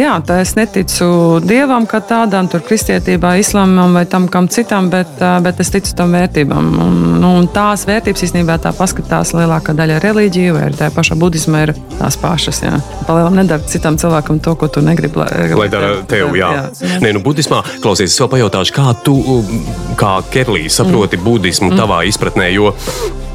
[0.00, 5.20] jā, tā es neticu dievam kā tādam, tur kristietībā, islamam vai tam kam citam, bet,
[5.44, 6.70] bet es ticu tam vērtībām.
[6.84, 10.00] Un, nu, un tās vērtības īstenībā tā paskatās lielākā daļa
[10.34, 12.62] reliģiju vai arī tā pašā budismā ir tās pašas.
[12.64, 12.78] Jā.
[13.06, 15.18] Palielam nedara citam cilvēkam to, ko tu negribi.
[15.18, 16.50] Lai, Lai dara tev, jā.
[16.50, 16.64] jā.
[16.80, 17.00] jā.
[17.02, 19.66] Nē, nu, budismā, klausies, es vēl pajautāšu, kā tu, um,
[19.96, 21.24] kā Kerlī, saproti mm.
[21.24, 22.74] budismu tavā izpratnē, jo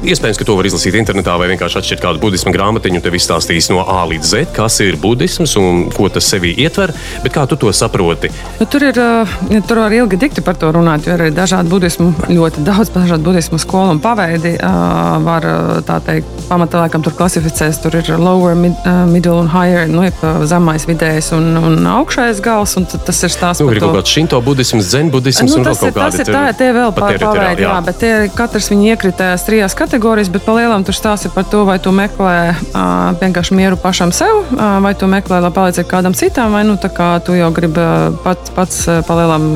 [0.04, 3.82] iespējams, ka to var izlasīt internetā vai vienkārši atšķirt kādu budismu grāmatiņu, tev izstāstīs no
[3.84, 6.92] A līdz Z, kas ir budisms un ko tas sevī ietver,
[7.24, 8.30] bet kā tu to saproti?
[8.60, 11.70] Nu, tur ir ja tur var ilgi dikti par to runāt, jo ir arī dažādi
[11.72, 14.56] budismu, ļoti daudz dažādu budismu skolu un paveidi.
[14.60, 15.46] Var
[15.88, 17.80] tā teikt, pamatā laikam tur klasificēs.
[17.82, 18.76] Tur ir lower, mid,
[19.10, 20.04] middle un higher, nu,
[20.48, 22.76] zemais, vidējais un, un augšējais gals.
[22.80, 23.90] Un tas ir stāsts Nu, par ir to.
[23.90, 26.44] kaut kāds šinto budisms, zen budisms Nu, un vēl tas, kaut tas kādi ir tā,
[26.58, 29.89] tie vēl pa teritoriāli, pārveidi, jā, bet tie, katrs viņi iekritējās trijās kategorijās,
[30.30, 34.78] bet palielam tur stāsta par to, vai tu meklē uh, vienkārši mieru pašam sev, uh,
[34.84, 37.84] vai tu meklē, lai palīdzētu kādam citam, vai nu tā kā tu jau gribi
[38.24, 39.50] pats, pats palielam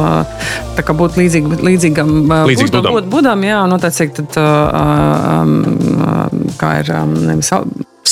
[0.98, 2.12] būt līdzīg, līdzīgam
[2.50, 2.98] Līdzīgs Budam.
[2.98, 5.58] Būt, budam, jā, attiecīgi tad, um,
[6.60, 7.52] kā ir, um, nevis,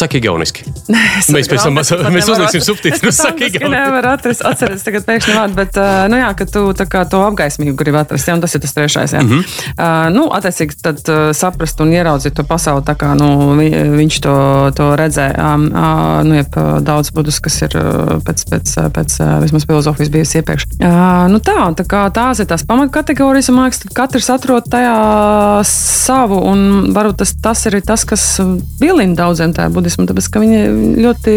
[0.02, 0.66] Saki igauniski.
[1.22, 3.84] Es Mēs pēc tam mēs uzliksim subtitrus, saki fantastiski igauniski.
[3.84, 5.78] nevaru atrast, atceries tagad pēkšņi vārdu, bet,
[6.10, 8.74] nu jā, ka tu tā kā to apgaismību gribi atrast, jā, un tas ir tas
[8.76, 9.22] trešais, jā.
[9.22, 9.42] Mm -hmm.
[9.76, 14.20] uh, nu, attiecīgi tad uh, saprast un ieraudzīt to pasauli tā kā, nu, vi, viņš
[14.20, 14.36] to,
[14.76, 15.28] to redzē.
[15.38, 17.70] Um, uh, nu, jeb daudz budus, kas ir
[18.26, 19.10] pēc, pēc, pēc
[19.42, 20.66] vismaz filozofijas bijusi iepriekš.
[20.80, 24.64] Uh, nu tā, tā kā tās ir tās pamatkategorijas, un man liekas, ka katrs atrod
[24.70, 28.40] tajā savu, un varbūt tas, tas ir tas, kas
[28.80, 30.60] vilina daudziem tajā budismu, tāpēc, ka viņi
[31.04, 31.34] ļoti,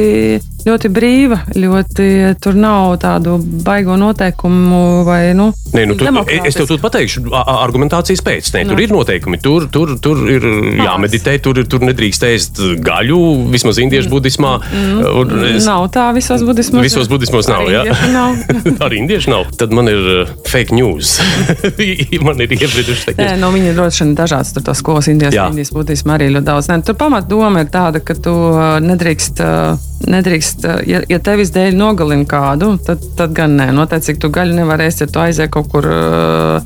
[0.65, 2.05] ļoti brīva, ļoti
[2.41, 6.47] tur nav tādu baigo noteikumu vai, nu, Nē, nu, tu, demokrātiski.
[6.47, 8.49] es tev pateikšu, argumentācijas pēc.
[8.55, 8.81] Nē, tur Nu.
[8.81, 9.37] ir noteikumi.
[9.43, 10.41] Tur, tur, tur ir
[10.81, 13.19] jāmeditē, tur, ir- tur nedrīkst ēst gaļu,
[13.51, 14.55] vismaz indiešu budismā.
[15.21, 16.81] Un es- Nav tā visos budismos.
[16.81, 17.83] Visos budismos nav, jā.
[17.85, 18.35] indiešu nav.
[18.87, 19.45] Arī indiešu nav.
[19.57, 21.19] Tad man ir uh, fake news.
[22.25, 23.41] man ir iebriduši fake Nē, news.
[23.41, 25.47] no viņa ir ļoti šodien dažādas tur tās skolas, Indijas, Jā.
[25.51, 26.69] Indijas budismu arī ļoti daudz.
[26.71, 29.77] Nē, tur pamatdoma ir tāda, ka tu uh, nedrīkst, uh,
[30.09, 33.69] nedrīkst uh, ja, ja tevis dēļ nogalina kādu, tad, tad gan nē.
[33.75, 35.85] Noteikti, tu gaļu nevar ēst, ja tu aizies kaut kur,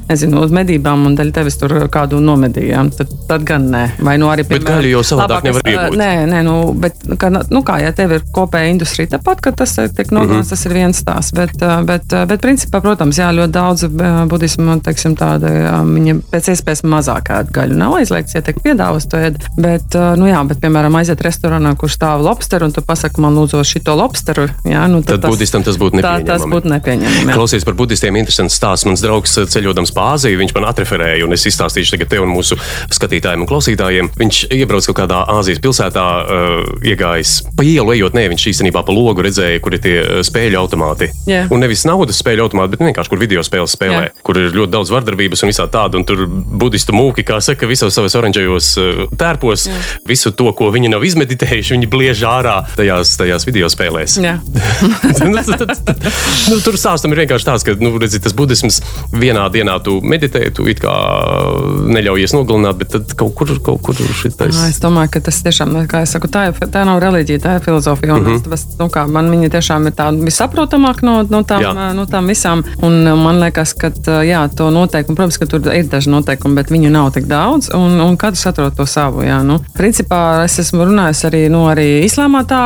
[0.10, 2.92] nezinu, uz medībām un daļa tevis tur kādu nomedījām.
[2.96, 3.84] Tad, tad gan nē.
[4.06, 5.98] Vai nu arī, Bet gaļu jau savādāk nevar iegūt.
[6.00, 9.76] Nē, nē, nu, bet, kā, nu kā, ja tev ir kopēja industrija, tāpat, ka tas
[9.78, 10.50] tiek nogalināts, mm -hmm.
[10.50, 11.32] tas ir viens tās.
[11.36, 13.86] Bet, bet, bet principā, protams, jā, ļoti daudz
[14.30, 15.54] budismu, teiksim, tāda,
[15.86, 17.78] viņa pēc iespējas mazāk ēd gaļu.
[17.80, 19.42] Nav aizliegts, ja tiek piedāvāts to ēd.
[19.58, 23.62] Bet, nu jā, bet, piemēram, aiziet restorānā, kur stāv lobsteru, un tu pasaki man lūdzu
[23.80, 26.52] šito lobsteru, jā, nu Tad budistam tas būtu tā, tas nepieņemami.
[26.54, 27.26] būtu nepieņemami.
[27.32, 27.36] jā.
[27.40, 28.86] Klausies par budistiem, interesants stāsts.
[28.90, 32.34] Mans draugs uh, ceļojot pa Āziju, viņš man atreferēja, un es izstāstīšu tagad tev un
[32.36, 32.58] mūsu
[32.92, 34.10] skatītājiem un klausītājiem.
[34.20, 38.96] Viņš iebrauc kaut kādā Āzijas pilsētā, uh, iegājis pa ielu, ejot, ne, viņš īstenībā pa
[38.96, 41.10] logu redzēja, kur ir tie uh, spēļu automāti.
[41.30, 41.46] Jā.
[41.54, 44.14] Un nevis naudas spēļu automāti, bet vienkārši kur video spēles spēlē, Jā.
[44.26, 46.00] kur ir ļoti daudz vardarbības un visā tāda.
[46.00, 48.72] Un tur budistu mūki, kā saka, visos savos oranžajos
[49.20, 49.80] tērpos, Jā.
[50.10, 54.18] visu to, ko viņi nav izmeditējuši, viņi bliež ārā tajās, tajās video spēlēs.
[54.24, 54.38] Jā.
[55.30, 56.08] nu, tad- tad- tad-
[56.50, 58.82] nu, tur stāstam ir vienkārši tāds, ka nu, redzi, tas budisms
[59.14, 60.94] vienā dienā tu meditē, tu it kā
[61.90, 64.56] neļaujies nogalināt, bet tad kaut kur, kaut kur šitais.
[64.56, 67.56] Jā, Es domāju, ka tas tiešām, kā es saku, tā, ir, tā nav reliģija, tā
[67.58, 68.16] ir filozofija.
[68.16, 68.50] Mm -hmm.
[68.50, 71.94] tas, nu, kā, man viņa tiešām ir tāda visaprotamāka no, no, tām, Jā.
[71.94, 72.64] no tām visām.
[72.82, 73.92] Un man liekas, ka
[74.24, 77.70] jā, to noteikumu, protams, ka tur ir daži noteikumi, bet viņu nav tik daudz.
[77.74, 79.22] Un, un katrs atrod to savu.
[79.22, 79.60] Jā, nu.
[79.78, 82.62] Principā es esmu runājis arī, nu, arī islāmā tā,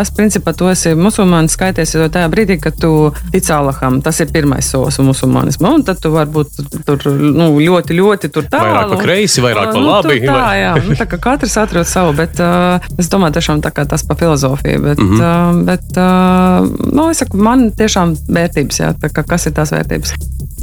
[0.00, 4.00] es principā principā tu esi musulmanis, skaities jau tajā brīdī, kad tu tic Allaham.
[4.02, 5.68] Tas ir pirmais solis musulmanismu.
[5.68, 8.48] Un tad tu varbūt tur nu, ļoti, ļoti tālu.
[8.48, 10.20] Vairāk pa kreisi, vairāk pa Nu, labi.
[10.22, 13.72] tur Tā, jā, nu, tā kā katrs atrod savu, bet uh, es domāju, tiešām tā
[13.74, 14.80] kā tas pa filozofiju.
[14.82, 15.18] Bet, mm.
[15.18, 15.58] -hmm.
[15.58, 19.72] uh, bet uh, nu, es saku, man tiešām vērtības, jā, tā kā kas ir tās
[19.72, 20.14] vērtības.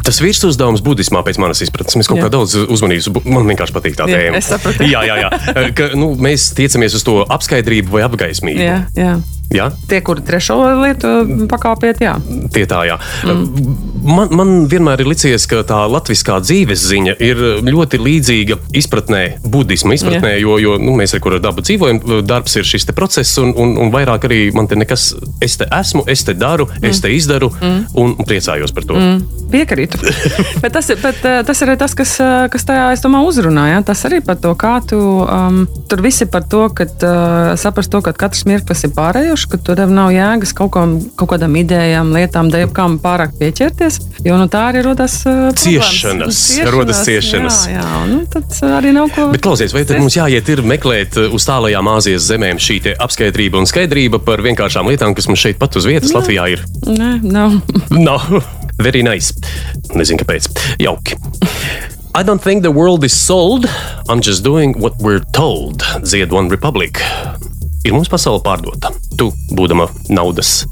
[0.03, 4.08] Tas virsuzdevums budismā, pēc manas izpratnes, mēs kaut kā daudz uzmanības, man vienkārši patīk tā
[4.08, 4.39] tēma.
[4.93, 5.29] jā, jā, jā.
[5.75, 8.63] Ka, nu, mēs tiecamies uz to apskaidrību vai apgaismību.
[8.63, 9.17] Jā, jā.
[9.49, 9.69] Jā?
[9.89, 11.09] Tie, kuri trešo lietu
[11.49, 12.13] pakāpiet, jā.
[12.53, 12.99] Tie tā, jā.
[13.25, 13.71] Mm.
[14.05, 19.97] Man, man vienmēr ir licies, ka tā latviskā dzīves ziņa ir ļoti līdzīga izpratnē, budisma
[19.97, 20.43] izpratnē, Jā.
[20.43, 23.91] jo, jo nu, mēs ar kuru dabu dzīvojam, darbs ir šis process, un, un, un
[23.93, 25.09] vairāk arī man te nekas,
[25.43, 26.85] es te esmu, es te daru, mm.
[26.89, 27.81] es te izdaru, mm.
[27.99, 29.01] un, priecājos par to.
[29.01, 29.39] Mm.
[29.49, 29.99] Piekrītu.
[30.63, 33.33] bet tas, ir, bet, eh, tas ir arī tas, kas, eh, kas tajā, es domāju,
[33.33, 33.65] uzrunā.
[33.71, 33.81] Ja?
[33.85, 37.91] Tas arī par to, kā tu um, tur viss ir par to, ka uh, saprast
[37.93, 38.93] to, ka katrs mirklis ir
[39.39, 43.99] pārējošs, ka tur nav jēgas kaut, kam, kaut kādām idejām, lietām, dēļām pārāk pieķerties.
[44.25, 47.67] Jo nu, tā arī rodas uh, Ciešanas, rodas ciešanas.
[47.69, 49.30] Jā, jā nu, tad arī nav ko.
[49.32, 52.95] Bet, klausies, vai tad mums jāiet ir meklēt uh, uz tālajām Āzijas zemēm šī te
[52.99, 56.65] apskaidrība un skaidrība par vienkāršām lietām, kas mums šeit pat uz vietas Latvijā ir?
[56.88, 57.60] Nē, nav.
[57.99, 58.15] No,
[58.80, 59.34] very nice.
[59.95, 60.49] Nezinu, kāpēc.
[60.80, 61.17] Jauki.
[62.15, 63.67] I don't think the world is sold.
[64.10, 65.84] I'm just doing what we're told.
[66.04, 67.02] Zied One Republic.
[67.88, 68.91] Ir mums pasaule pārdota.
[69.19, 70.63] Tu, būdama naudas,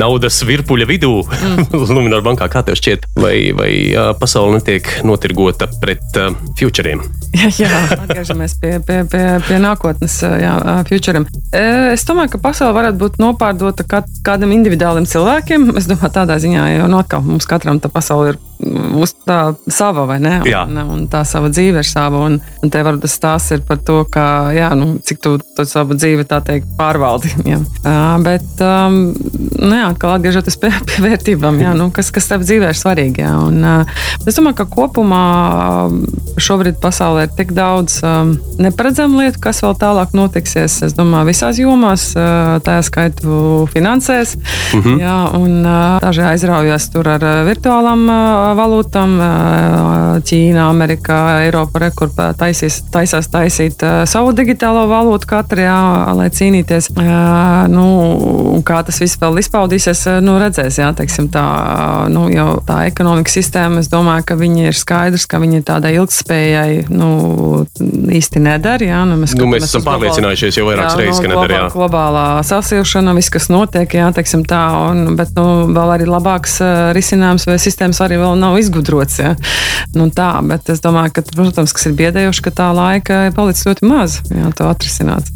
[0.00, 1.66] naudas virpuļa vidū, mm.
[1.92, 3.72] Lunčija bankā, kā tev šķiet, vai, vai
[4.20, 7.02] pasaule netiek notirgota pret uh, futuriem?
[7.36, 10.54] Jā, jā atgriežamies pie, pie, pie, pie nākotnes, jā,
[10.88, 11.28] futuram.
[11.52, 15.74] Es domāju, ka pasaule varētu būt nopārdota kat, kādam individuālim cilvēkiem.
[15.76, 18.40] Es domāju, tādā ziņā, jo no atkal mums katram tā pasaule ir
[18.96, 19.38] uz tā
[19.70, 20.34] sava, vai ne?
[20.48, 20.62] Jā.
[20.68, 22.22] Un, un tā sava dzīve ir sava.
[22.26, 25.66] Un, un te varbūt tas stāsts ir par to, ka, jā, nu, cik tu to
[25.68, 27.32] savu dzīvi, tā teikt, pārvaldi.
[27.52, 27.58] Jā.
[27.82, 28.98] Uh, bet, um,
[29.58, 33.24] nu, jā, atkal atgriežoties pie, pie vērtībām, jā, nu, kas, kas tev dzīvē ir svarīgi.
[33.24, 33.32] Jā.
[33.48, 35.24] Un, uh, es domāju, ka kopumā
[36.42, 40.78] šobrīd pasaulē ir tik daudz um, neparedzamu lietu, kas vēl tālāk notiksies.
[40.86, 44.36] Es domāju, visās jomās, uh, tā skaitu finansēs.
[44.72, 45.02] Mm -hmm.
[45.02, 49.16] jā, un uh, daži aizraujas tur ar virtuālām uh, valūtām.
[50.22, 55.78] Ķīna, Amerika, Eiropa, re, kur taisīs, taisās taisīt savu digitālo valūtu katru, jā,
[56.18, 56.90] lai cīnīties.
[57.72, 57.86] Nu,
[58.66, 60.78] kā tas viss vēl izpaudīsies, nu, redzēs.
[60.82, 61.44] Jā, teiksim, tā,
[62.12, 62.26] nu,
[62.68, 67.10] tā ekonomikas sistēma, es domāju, ka viņi ir skaidrs, ka viņi tādai ilgspējai nu,
[68.12, 68.90] īsti nedara.
[68.92, 71.66] Jā, nu, Nu, mēs esam pārliecinājušies jau vairākas reizes, ka nedara, jā.
[71.72, 74.60] Globālā sasilšana, viss, kas notiek, jā, teiksim tā,
[74.90, 76.58] un, bet nu, vēl arī labāks
[76.96, 79.18] risinājums vai sistēmas arī vēl nav izgudrots.
[79.22, 79.34] Jā.
[79.96, 83.66] Nu, tā, bet es domāju, ka, protams, kas ir biedējoši, ka tā laika ir palicis
[83.70, 85.28] ļoti maz, jā, to atrisināt.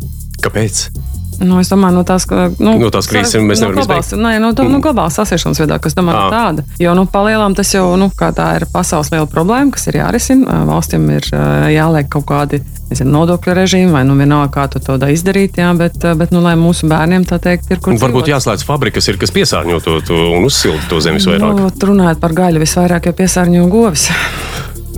[0.44, 0.88] Kāpēc?
[1.36, 2.24] Nu, es domāju, no tās,
[2.56, 4.22] nu, No tās krīzes mēs no nevaram globālas, izbeigt.
[4.24, 6.30] nē, no, tā- no globālās sasiešanas veidā, kas domāju, Ā.
[6.30, 6.64] ka tāda.
[6.80, 10.62] Jo, nu, palielām tas jau, nu, kā tā ir pasaules liela problēma, kas ir jārisina.
[10.64, 11.28] Valstīm ir
[11.76, 15.72] jāliek kaut kādi nezinu, nodokļu režīmi, vai nu vienalga, kā tu to da izdarīt, jā,
[15.78, 19.18] bet, ā, bet nu, lai mūsu bērniem tā teikt, ir kur varbūt jāslēdz fabrikas, ir,
[19.20, 21.58] kas piesārņo to, to un uzsilda to zemes vairāk.
[21.58, 24.08] Nu, runājot par gaļu, visvairāk jau piesārņo govis.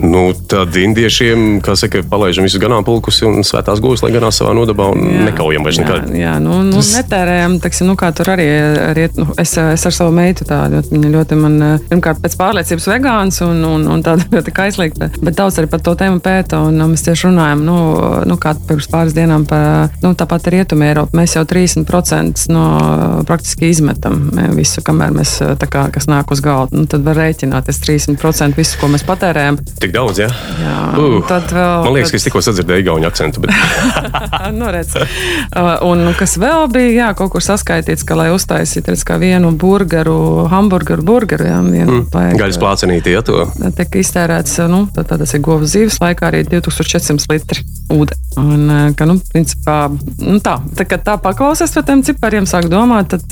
[0.03, 4.91] Nu, tad indiešiem, kā saka, palaižam visus ganāmpulkus un svētās govs, lai ganās savā nodabā
[4.95, 6.13] un jā, nekaujam vairs jā, nekad.
[6.19, 8.47] jā, nu, nu netērējam, teiksim, nu, kā tur arī
[8.97, 9.19] riet.
[9.19, 11.59] Nu, es, es ar savu meitu tādu, viņa ļoti man,
[11.91, 15.97] pirmkārt, pēc pārliecības vegāns un, un, un tāda ļoti kaislīga, bet daudz arī par to
[15.99, 16.63] tēmu pēta.
[16.69, 17.79] Un mēs tieši runājam, nu,
[18.29, 21.17] nu kā pirms pāris dienām par, nu, tāpat Rietumē Eiropu.
[21.19, 22.65] Mēs jau 30% no
[23.29, 26.77] praktiski izmetam eh, visu, kamēr mēs, eh, tā kā, kas nāk uz galda.
[26.79, 29.61] Nu, tad var rēķināties 30% visu, ko mēs patērējam.
[29.83, 30.29] Tik daudz, jā.
[30.63, 33.43] Jā, Uh, tad vēl, Man liekas, tad- ka es tikko sadzirdēju igauņu akcentu.
[33.45, 33.53] Bet...
[34.59, 34.95] nu, redz.
[34.97, 39.53] Uh, un kas vēl bija, jā, kaut kur saskaitīts, ka, lai uztaisītu redz, kā vienu
[39.55, 43.45] burgeru, hamburgeru, burgeru, jā, vienu Mm, vajag, Gaļas plācenīti, ja to.
[43.77, 47.63] Tiek iztērēts, nu, tad, tad tas ir govs dzīves laikā arī 2400 litri
[47.95, 48.19] ūdeni.
[48.39, 49.77] Un, eh, ka, nu, principā,
[50.19, 53.25] nu, tā, tā, kad tā paklausās par tiem cipariem, sāk domāt, tad,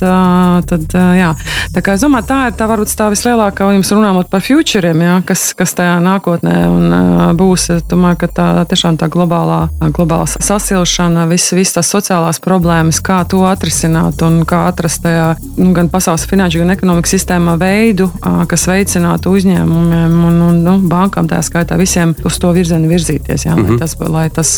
[0.66, 1.32] tad jā.
[1.74, 5.16] Tā kā es domāju, tā ir tā varbūt tā vislielākā, jums runājot par futuriem, jā,
[5.28, 7.68] kas, kas tajā nākotnē un, ā, būs.
[7.76, 13.22] Es domāju, ka tā tiešām tā globālā, globālā sasilšana, visas vis tās sociālās problēmas, kā
[13.28, 18.10] to atrisināt un kā atrast tajā nu, gan pasaules finanšu, gan ekonomikas sistēmā veidu,
[18.50, 23.46] kas veicinātu uzņēmumiem un, un nu, bankām, tā skaitā visiem uz to virzienu virzīties.
[23.46, 23.70] Jā, mm -hmm.
[23.70, 24.52] lai, tas, lai, tas,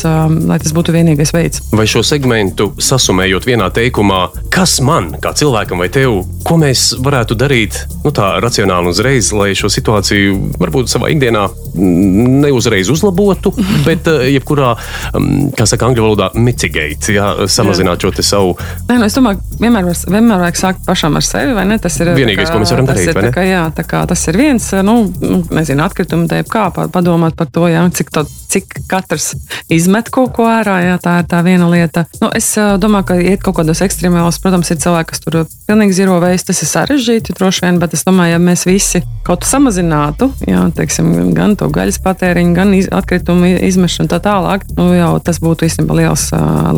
[0.48, 1.62] lai tas būtu vienīgais veids.
[1.72, 7.34] Vai šo segmentu sasumējot vienā teikumā, kas man, kā cilvēkam vai tev, ko mēs varētu
[7.34, 13.52] darīt nu, tā racionāli uzreiz, lai šo situāciju varbūt savā ikdienā ne uzreiz uzlabotu,
[13.86, 14.74] bet uh, jebkurā,
[15.16, 18.56] um, kā saka angļu valodā, mitigate, jā, samazināt šo savu.
[18.88, 21.78] Nē, nu, es domāju, vienmēr, vienmēr vajag sākt pašam ar sevi, vai ne?
[21.82, 23.30] Tas ir Vienīgais, tā ko mēs varam darīt, ir?
[23.34, 27.50] Kā, jā, kā tas ir viens, nu, nu nezinu, atkritumi te kā pa- padomāt par
[27.52, 29.32] to, jā, cik, to, cik katrs
[29.72, 32.06] izmet kaut ko ārā, jā, tā ir tā viena lieta.
[32.22, 35.98] Nu, es ā, domāju, ka iet kaut kādos ekstrēmālos, protams, ir cilvēki, kas tur pilnīgi
[36.00, 39.50] zero veids, tas ir sarežģīti droši vien, bet es domāju, ja mēs visi kaut ko
[39.52, 44.88] samazinātu, jā, teiksim, gan to gaļas patēriņu, gan iz, atkritumu izmešanu un tā tālāk, nu,
[44.96, 46.28] jau tas būtu īstenībā liels,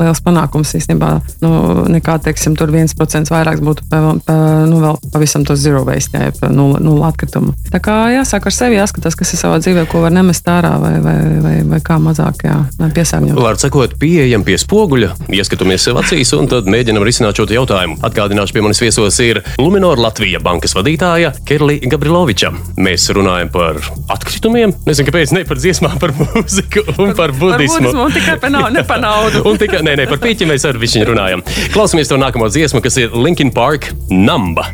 [0.00, 1.10] liels panākums īstenībā,
[1.44, 1.50] nu,
[1.92, 4.36] nekā, teiksim, tur 1% vairāk būtu pa, pa,
[4.70, 7.54] nu, vēl pavisam to zero waste, jā, pa nula, nula atkritumu.
[7.70, 10.94] Tā kā jāsāk ar sevi jāskatās, kas ir savā dzīvē, ko var nemest ārā vai,
[11.04, 13.38] vai, vai, vai kā mazāk, jā, piesārņot.
[13.40, 18.00] Vārds sakot, pieejam pie spoguļa, ieskatāmies sev acīs un tad mēģinam risināt šo jautājumu.
[18.06, 22.52] Atgādināšu, pie manis viesos ir Luminor Latvija bankas vadītāja Kerli Gabriloviča.
[22.80, 23.80] Mēs runājam par
[24.12, 27.80] atkritumiem, nezinu, kāpēc, ne par dziesmām, par mūziku un par Par budismu.
[27.84, 29.42] budismu un tikai par naudu, ne par naudu.
[29.50, 31.44] Un tikai nē, nē, par pīķi mēs ar viņu runājam.
[31.74, 34.66] Klausamies to nākamo dziesmu, kas ir Linkin Park Namba.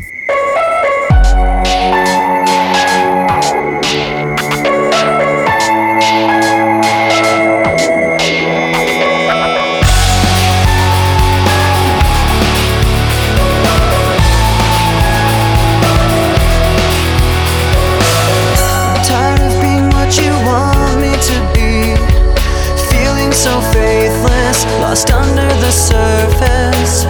[24.97, 27.03] Lost under the surface.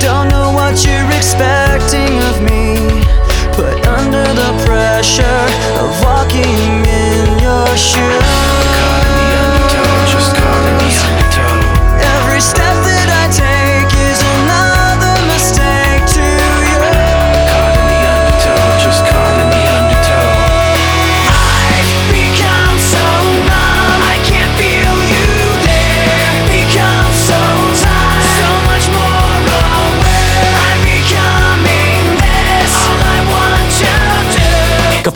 [0.00, 2.57] Don't know what you're expecting of me.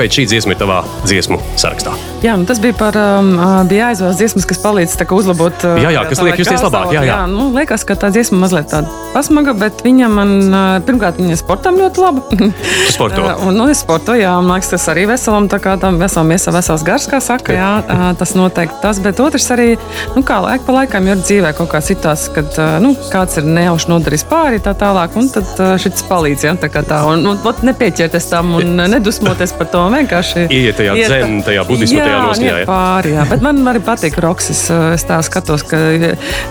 [0.02, 1.94] Kāpēc šī dziesma ir tavā dziesmu sarakstā?
[2.22, 3.32] Jā, nu tas bija par, um,
[3.66, 5.64] bija jāizvēlas dziesmas, kas palīdz kā uzlabot.
[5.66, 7.16] uh, Jā, jā, kas liek justies labāk, jā, jā.
[7.26, 10.30] nu, liekas, ka tā dziesma mazliet tāda pasmaga, bet viņa man,
[10.86, 12.22] pirmkārt, viņa sportam ļoti laba.
[12.30, 13.24] Tu sporto.
[13.46, 16.54] Un, nu, es sportoju, jā, man liekas, tas arī veselam, tā kā tam veselam iesa
[16.54, 17.70] vesels gars, kā saka, jā,
[18.20, 19.68] tas noteikti tas, bet otrs arī,
[20.14, 22.54] nu, kā laika pa laikam ir dzīvē kaut kā citās, kad,
[22.84, 25.50] nu, kāds ir nejauši nodarījis pāri tā tālāk, un tad
[25.82, 29.84] šis palīdz, jā, tā kā tā, un, un, un nepieķerties tam un nedusmoties par to,
[29.98, 30.46] vienkārši.
[30.52, 32.68] Iet tajā dzen, tajā budismu, tajā Jā, noskaņā, iet jā.
[32.68, 33.26] pāri, jā.
[33.30, 34.50] Bet man arī patīk roks.
[34.52, 35.80] Es, eh, es tā skatos, ka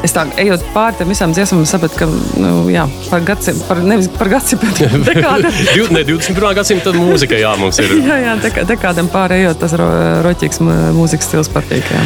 [0.06, 2.08] es tā ejot pāri tam visām dziesmām, sapratu, ka
[2.42, 5.52] nu, jā, par gadsimtu, par, nevis par gadsimtu, bet dekādi.
[5.72, 6.56] Div- ne, 21.
[6.58, 7.94] gadsimta mūzika, jā, mums ir.
[8.12, 9.86] Jā, jā, dekādam pārējot, tas ro,
[10.26, 10.60] roķīgs
[10.98, 11.86] mūzikas stils patīk.
[11.94, 12.02] Jā.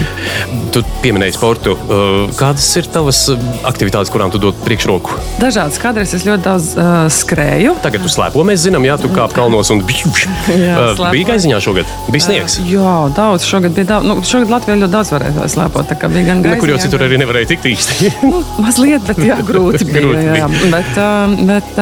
[0.75, 1.73] Tu pieminēji sportu.
[1.87, 5.15] Uh, Kādas ir tavas uh, aktivitātes, kurām tu dod priekšroku?
[5.41, 7.77] Dažādas kādreiz es ļoti daudz uh, skrēju.
[7.85, 11.89] Tagad tu slēpo, mēs zinām, jā, tu kāp kalnos un Uh, bija gaiziņā šogad.
[12.11, 12.57] Bija sniegs.
[12.67, 13.44] Jā, daudz.
[13.45, 14.07] Šogad bija daudz.
[14.09, 15.85] Nu, šogad Latvijā ļoti daudz varēja slēpot.
[15.91, 18.09] tā kā Bija gan Nekur jau citur gan- arī nevarēja tikt īsti.
[18.25, 20.01] Nu, mazliet, bet jā, grūti bija.
[20.01, 20.47] Grūti jā, jā.
[20.49, 20.69] bija.
[20.73, 20.99] Bet,
[21.49, 21.79] bet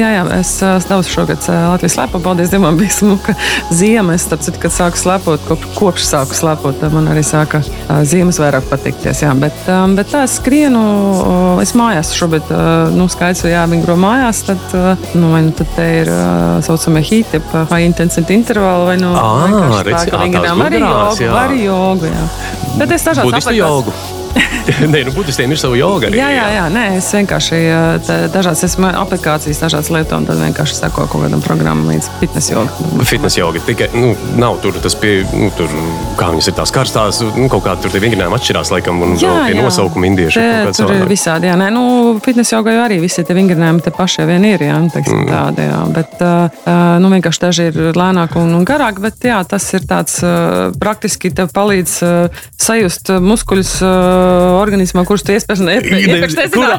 [0.00, 0.52] jā, jā, es
[0.90, 2.20] daudz šogad Latvijas slēpu.
[2.24, 3.34] Paldies Dievam, bija smuka
[3.70, 4.14] ziema.
[4.18, 7.62] Es tāpēc, kad sāku slēpot, kop, kopš sāku slēpot, man arī sāka
[8.08, 9.22] ziemas vairāk patikties.
[9.24, 9.34] Jā.
[9.38, 9.56] Bet,
[9.96, 10.82] bet tā es skrienu,
[11.62, 12.50] es mājās šobrīd,
[12.96, 14.60] nu, skaidrs, ja jāmigro mājās, tad,
[15.14, 16.10] nu, vai nu tad te ir
[16.64, 20.66] saucamie hīti, high intensity intervāli, vai nu Ā, vienkārši tā, redzi, ka ā, vingrinām tās
[20.68, 21.32] arī gudrās, jogu, jā.
[21.44, 22.24] arī jogu, jā.
[22.78, 23.92] Bet es aplikācijas- jogu.
[24.92, 26.08] Nē, nu, budistiem ir sava joga.
[26.08, 27.58] arī, Jā, jā, jā, nē, es vienkārši
[28.06, 32.50] tā- dažādas esmu aplikācijas, dažādas lietu, un tad vienkārši seko kaut kādam programmam līdz fitnes
[32.50, 32.88] joga.
[33.06, 35.70] Fitnes joga tikai nu, nav tur tas pie, nu, tur,
[36.18, 39.40] kā viņas ir tās karstās, nu, kaut kā tur tie vingrinājumi atšķirās laikam, un vēl
[39.50, 40.40] tie nosaukumi indieši.
[40.40, 41.12] Te, tur ir savādāk.
[41.12, 41.84] visādi, jā, nē, nu,
[42.24, 45.22] fitnes jogā jau arī visi tie vingrinājumi te paši jau vien ir, jā, nu, teiksim,
[45.22, 45.30] mm.
[45.30, 49.68] tādi, jā, bet, uh, nu, vienkārši daži ir lēnāki un, un garāki, bet, jā, tas
[49.76, 54.23] ir tāds uh, praktiski tev palīdz uh, sajust muskuļus uh,
[54.60, 56.28] organismā, kurus tu iespējams nezināji.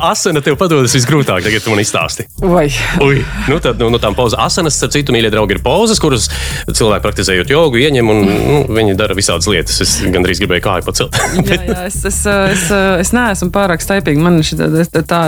[0.09, 2.25] asana tev padodas visgrūtāk, tagad tu man izstāsti?
[2.41, 2.67] Vai.
[3.03, 6.27] Ui, nu tad nu, no tām pauzes asanas, starp citu, mīļie draugi, ir pauzes, kuras
[6.69, 9.79] cilvēki praktizējot jogu, ieņem un nu, viņi dara visādas lietas.
[9.85, 11.17] Es gandrīz gribēju kāju pacelt.
[11.45, 12.63] Jā, jā, es, es, es,
[13.01, 14.21] es neesmu pārāk staigīgs.
[14.23, 15.19] Man šitā, tā, tā,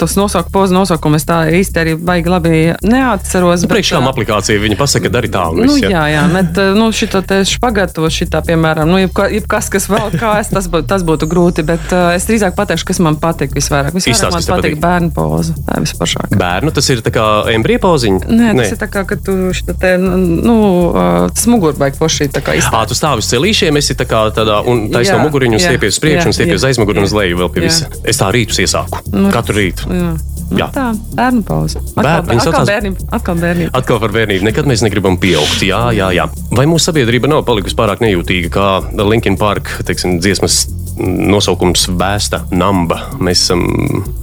[0.00, 2.52] tas nosaukt, pozu nosaukumu es tā īsti arī baigi labi
[2.86, 3.64] neatceros.
[3.64, 5.82] bet, Priekš tam ā, aplikācija viņa pasaka, dari tā un Nu, viss.
[5.90, 10.52] jā, jā, bet nu, šito te špagatu, šitā, piemēram, nu, jebka, jebkas, kas vēl kājas,
[10.54, 11.47] tas, bū, tas būtu grūti.
[11.48, 13.94] Grūti, bet uh, es drīzāk pateikšu, kas man patīk visvairāk.
[13.96, 14.78] Visvairāk man patīk patīk.
[14.82, 15.54] bērnu poza.
[15.66, 16.36] Tā ir vispašāk.
[16.38, 18.28] Bērnu tas ir kā embrija pauziņa.
[18.28, 19.36] Nē, tas ir tā kā, ka tu
[19.80, 20.56] te, nu,
[20.92, 22.92] uh, tas mugurbaigi pošī tā kā Ā, izstāst.
[22.92, 26.02] tu stāvi uz celīšiem, esi tā kā tādā, un taisno Jā, muguriņu, un stiepies uz
[26.04, 27.88] priekšu, un stiepies uz aizmuguri un uz leju vēl pie visa.
[28.04, 29.00] Es tā rītus iesāku.
[29.14, 29.88] Nu, Katru rītu.
[29.88, 30.16] Jā.
[30.48, 30.70] Nu, Jā.
[30.72, 31.80] tā, bērnu pauze.
[31.92, 33.08] Bērni, Atkal, viņi atkal saucās- bērnība.
[33.12, 33.70] Atkal bērnība.
[33.76, 34.46] Atkal par bērnību.
[34.48, 35.60] Nekad mēs negribam pieaugt.
[35.60, 36.24] Jā, jā, jā.
[36.56, 40.62] Vai mūsu sabiedrība nav palikusi pārāk nejūtīga, kā Linkin Park teiksim, dziesmas
[40.98, 43.00] nosaukums Vēsta Namba.
[43.22, 43.64] Mēs esam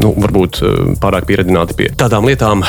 [0.01, 2.63] nu, varbūt eh, pārāk pieredzināti pie tādām lietām,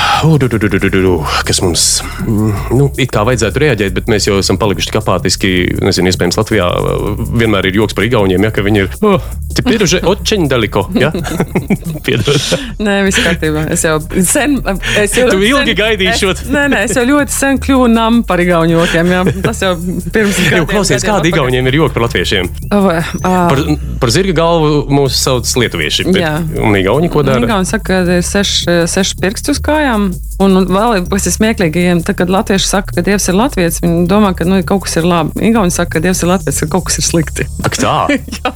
[1.47, 1.87] kas mums
[2.25, 5.55] mm, nu, it kā vajadzētu reaģēt, bet mēs jau esam palikuši tik apātiski.
[5.87, 7.09] Nezinu, iespējams, Latvijā eh,
[7.43, 8.95] vienmēr ir joks par igauniem, ja ka viņi ir.
[9.07, 9.21] Oh,
[9.57, 11.09] Te pieruži očiņ daliko, ja?
[12.07, 12.43] Piedod.
[12.83, 13.65] Nē, viss kārtībā.
[13.73, 13.97] Es jau
[14.27, 14.59] sen...
[15.01, 16.33] Es jau tu ilgi sen, gaidīšu.
[16.35, 19.23] Es, nē, nē, es jau ļoti sen kļuvu nam par igauņu jokiem, jā.
[19.47, 19.73] Tas jau
[20.13, 20.59] pirms gadiem.
[20.61, 22.51] Jau klausies, kādi igauņiem ir joki par latviešiem?
[22.69, 23.63] Oh, vai, uh, par,
[24.01, 26.09] par zirga galvu mūs sauc lietuvieši.
[26.13, 27.43] Bet, un igauni ko dara?
[27.43, 30.11] Igauni saka, ka ir seši, seši pirksti uz kājām.
[30.43, 34.35] Un, vēl ir tas smieklīgajiem, tad, kad latvieši saka, ka dievs ir latviečs, viņi domā,
[34.37, 35.33] ka nu, kaut kas ir labi.
[35.49, 37.47] Igauni saka, ka dievs ir latviečs, ka kaut kas ir slikti.
[37.65, 37.95] Ak, tā.
[38.37, 38.53] Jā,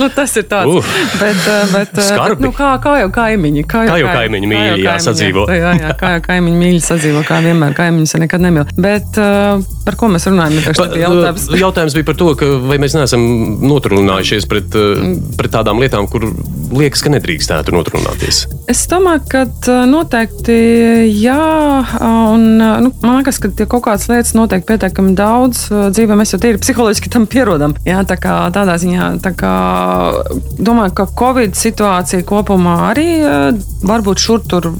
[0.00, 0.80] nu, tas ir tāds.
[0.80, 0.88] Uf.
[1.20, 2.38] bet, ā, bet, Skarbi.
[2.38, 3.66] bet nu, kā, kā jau kaimiņi.
[3.68, 5.44] Kā Kā jau kaimiņi mīļi, jā, sadzīvo.
[5.52, 8.72] Jā, jā, kā jau kaimiņi mīļi sadzīvo, kā vienmēr kaimiņus nekad nemīl.
[8.80, 10.72] Bet uh, par ko mēs runājam?
[10.72, 11.46] Pa, jautājums.
[11.60, 13.28] jautājums bija par to, ka vai mēs neesam
[13.60, 16.26] notrunājušies pret, uh, pret tādām lietām, kur
[16.74, 18.44] liekas, ka nedrīkstētu notrunāties.
[18.70, 20.58] Es domāju, ka uh, noteikti
[21.20, 21.38] jā,
[21.82, 22.04] uh,
[22.34, 26.18] un nu, man liekas, ka kaut kādas lietas notiek pietiekami daudz dzīvē.
[26.20, 27.74] Mēs jau tīri psiholoģiski tam pierodam.
[27.88, 29.54] Jā, tā kā tādā ziņā, tā kā
[30.60, 33.10] domāju, ka Covid situācija kopumā arī
[33.86, 34.72] varbūt šur tur.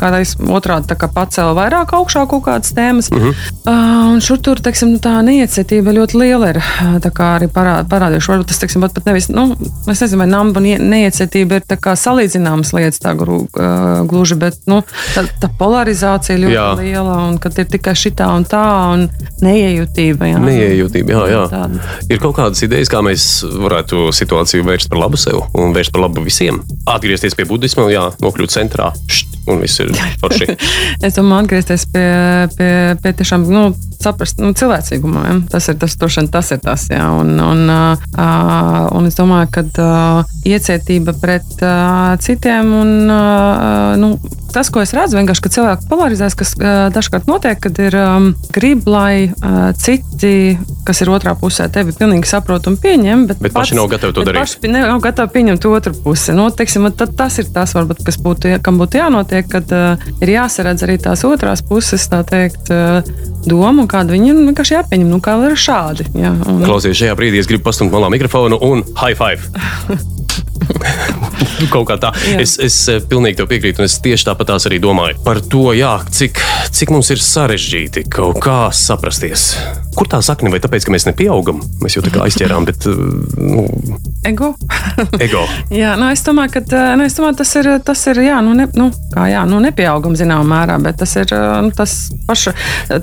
[0.00, 3.08] Kādreiz otrādi kā pacēla vairāk augšā kaut kādas tēmas.
[3.12, 3.34] Uh -huh.
[3.64, 6.58] uh, un šur tur, teiksim, tā neiecietība ļoti liela ir
[7.14, 8.30] kā arī parā, parādījuši.
[8.32, 9.56] Varbūt tas, teiksim, pat, pat nevis, nu,
[9.88, 11.62] es nezinu, vai namba un ie- neiecietība ir
[12.00, 14.82] salīdzināmas lietas tā gru, uh, gluži, bet, nu,
[15.14, 16.76] tā, tā polarizācija ļoti Jā.
[16.78, 19.08] liela un kad ir tikai šitā un tā un
[19.42, 20.30] neiejūtība.
[20.32, 20.38] Jā.
[20.44, 21.44] Neiejūtība, jā, jā.
[21.50, 21.80] Tāda.
[22.10, 26.04] Ir kaut kādas idejas, kā mēs varētu situāciju vērst par labu sev un vērst par
[26.06, 26.62] labu visiem.
[26.86, 29.92] Atgriezties pie budisma, jā, nokļūt centrā, št, un viss ir
[30.22, 30.48] forši.
[31.06, 32.08] Es domāju, atgriezties pie,
[32.56, 32.70] pie,
[33.02, 33.62] pie tiešām nu,
[34.00, 35.22] saprast nu, cilvēcīgumā.
[35.28, 35.36] Ja?
[35.52, 36.88] Tas ir tas, tošan, tas ir tas.
[36.90, 37.06] Jā.
[37.20, 44.14] Un, un, uh, un es domāju, ka uh, iecietība pret uh, citiem un uh, nu,
[44.52, 48.30] tas, ko es redzu, vienkārši, ka cilvēki polarizēs, kas uh, dažkārt notiek, kad ir um,
[48.54, 53.54] grib, lai uh, citi, kas ir otrā pusē, tevi pilnīgi saprot un pieņem, bet, Bet
[53.56, 54.40] paši nav gatavi to darīt.
[54.40, 56.34] Paši nav gatavi pieņemt otru pusi.
[56.36, 60.86] Nu, teiksim, tas ir tas, varbūt, kas būtu, kam būtu jānotiek, kad uh, ir jāsaredz
[60.86, 63.00] arī tās otrās puses, tā teikt, uh,
[63.46, 66.08] doma, un kāda viņi ir nu, vienkārši jāpieņem, nu, kā ir šādi.
[66.18, 69.50] Jā, un, Klausies, šajā brīdī es gribu pastumt malā mikrofonu un high five.
[71.70, 72.12] Kaut kā tā.
[72.30, 72.40] Jā.
[72.42, 75.70] Es, es eh, pilnīgi tev piekrītu, un es tieši tāpat tās arī domāju par to,
[75.76, 76.40] jā, cik,
[76.76, 79.52] cik mums ir sarežģīti kaut kā saprasties.
[79.96, 81.60] Kur tā sakne, vai tāpēc, ka mēs nepieaugam?
[81.82, 83.02] Mēs jau tā kā aizķērām, bet eh,
[83.40, 83.66] nu,
[84.28, 84.52] ego.
[85.26, 85.44] ego.
[85.74, 88.54] Jā, nu es domāju, ka uh, nu, es domāju, tas ir, tas ir jā, nu,
[88.56, 91.96] ne, nu, kā, jā, nu, nepieaugam zināmā mērā, bet tas ir nu, tas
[92.28, 92.54] paša,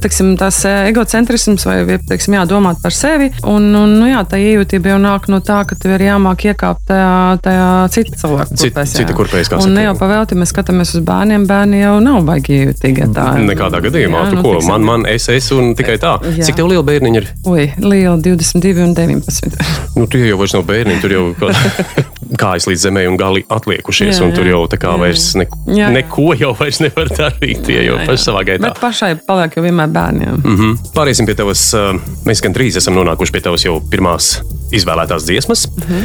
[0.02, 3.30] teiksim, tas egocentrisms vai, teiksim, jā, domāt par sevi.
[3.48, 6.88] Un, un nu, jā, tā iejūtība jau nāk no tā, ka tev ir jāmāk iekāpt
[6.90, 7.12] tajā,
[7.44, 7.57] tajā
[7.94, 8.92] cita cilvēka Cit- kurpēs.
[8.94, 8.98] jā.
[9.02, 9.74] cita kurpēs, kā Un saka.
[9.78, 13.00] ne jau pavēlti, mēs skatāmies uz bērniem, bērni jau nav baigi iejūtīgi.
[13.04, 14.54] ja Tā, Nekādā gadījumā, Jā, tu nu, ko?
[14.68, 16.16] Man, man, es esmu un tikai tā.
[16.38, 16.44] Jā.
[16.50, 17.28] Cik tev liela bērniņa ir?
[17.46, 19.58] Ui, liela 22 un 19.
[19.96, 21.26] Nu, tie jau vairs nav bērniņi, tur jau
[22.40, 24.56] kājas līdz zemē un gali atliekušies, Jā, un tur jā.
[24.56, 25.90] jau tā kā Jā, vairs ne, jā, jā.
[25.96, 27.64] neko jau vairs nevar darīt.
[27.68, 28.68] Tie jau paši savā gaitā.
[28.68, 30.42] Bet pašai paliek jau vienmēr bērniem.
[30.44, 30.78] Mm -hmm.
[30.96, 31.74] Pāriesim pie tavas.
[31.74, 35.68] uh, Mēs gan drīz esam nonākuši pie tavas jau pirmās izvēlētās dziesmas.
[35.68, 36.04] Mm -hmm.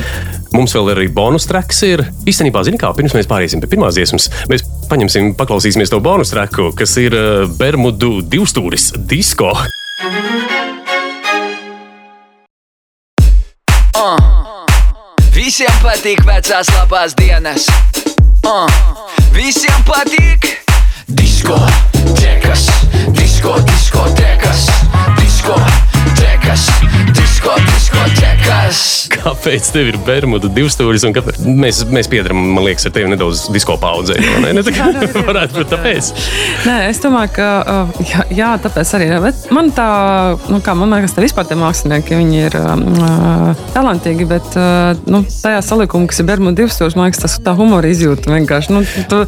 [0.52, 2.04] Mums vēl arī bonus traks ir.
[2.26, 6.72] Īstenībā, zini, kā pirms mēs pāriesim pie pirmās dziesmas, mēs paņemsim, paklausīsimies to bonus traku,
[6.76, 9.52] kas ir uh, Bermudu divstūris disko.
[15.52, 17.66] Visiem patīk vecās labās dienas.
[18.40, 18.64] Uh,
[19.34, 20.46] visiem patīk.
[21.12, 21.58] Disko,
[22.16, 22.64] tekas,
[23.12, 24.21] disko, disko, tekas,
[27.42, 28.80] disko, disko, tekas.
[29.10, 31.02] Kāpēc tev ir Bermudu divstūris?
[31.06, 31.40] un Kāpēc?
[31.42, 34.18] Mēs, mēs piedaram, man liekas, ar tevi nedaudz disko paudzē.
[34.42, 34.86] Ne, ne, tā kā
[35.26, 36.10] varētu būt tāpēc.
[36.68, 39.08] Nē, es domāju, ka uh, jā, jā, tāpēc arī.
[39.24, 39.88] Bet man tā,
[40.52, 45.24] nu, kā man liekas, tā vispār tie mākslinieki, viņi ir uh, talantīgi, bet uh, nu,
[45.26, 48.76] tajā salikumā, kas ir Bermuda divstūris, man liekas, tas tā humora izjūta vienkārši.
[48.76, 49.24] Nu, tu,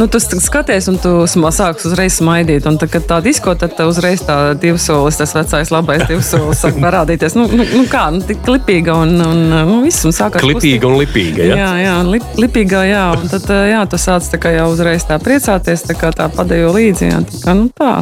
[0.00, 4.24] nu, tu skaties, un tu sāks uzreiz smaidīt, un tad, kad tā disko, tad uzreiz
[4.24, 7.36] tā divsolis, tas vecais labais divsolis sāk parādīties.
[7.38, 10.98] Nu, nu, nu kā, nu, tik klipīga un, un, nu, viss un sākās Klipīga un
[11.00, 11.44] lipīga.
[11.50, 11.58] Ja?
[11.58, 13.04] Jā, jā, lip, lipīgā, jā.
[13.18, 16.72] Un tad, jā, tu sāc tā kā jau uzreiz tā priecāties, tā kā tā padejo
[16.76, 17.10] līdzi.
[17.10, 17.92] Jā, tā kā, nu tā.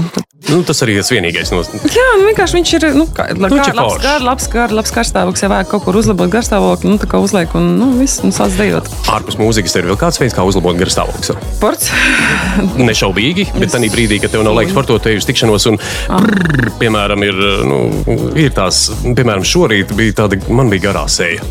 [0.47, 1.51] Nu, tas arī ir tas vienīgais.
[1.51, 1.63] No...
[1.91, 4.93] jā, nu vienkārši viņš ir, nu, kā, kā, viņš ir labs, gar, labs, gar, labs
[4.95, 8.35] karstāvoklis, ja vajag kaut kur uzlabot garstāvokli, nu tā kā uzliek un, nu, viss, un
[8.37, 8.91] sāc dejot.
[9.11, 11.35] Ārpus mūzikas ir vēl kāds veids, kā uzlabot garstāvokli.
[11.57, 11.91] Sports.
[12.89, 15.81] Nešaubīgi, bet tajā brīdī, kad tev nav laiks sportot, te ir tikšanos, un,
[16.13, 17.81] brrr, piemēram, ir, nu,
[18.39, 21.45] ir tās, piemēram, šorīt bija tāda, man bija garā sēja.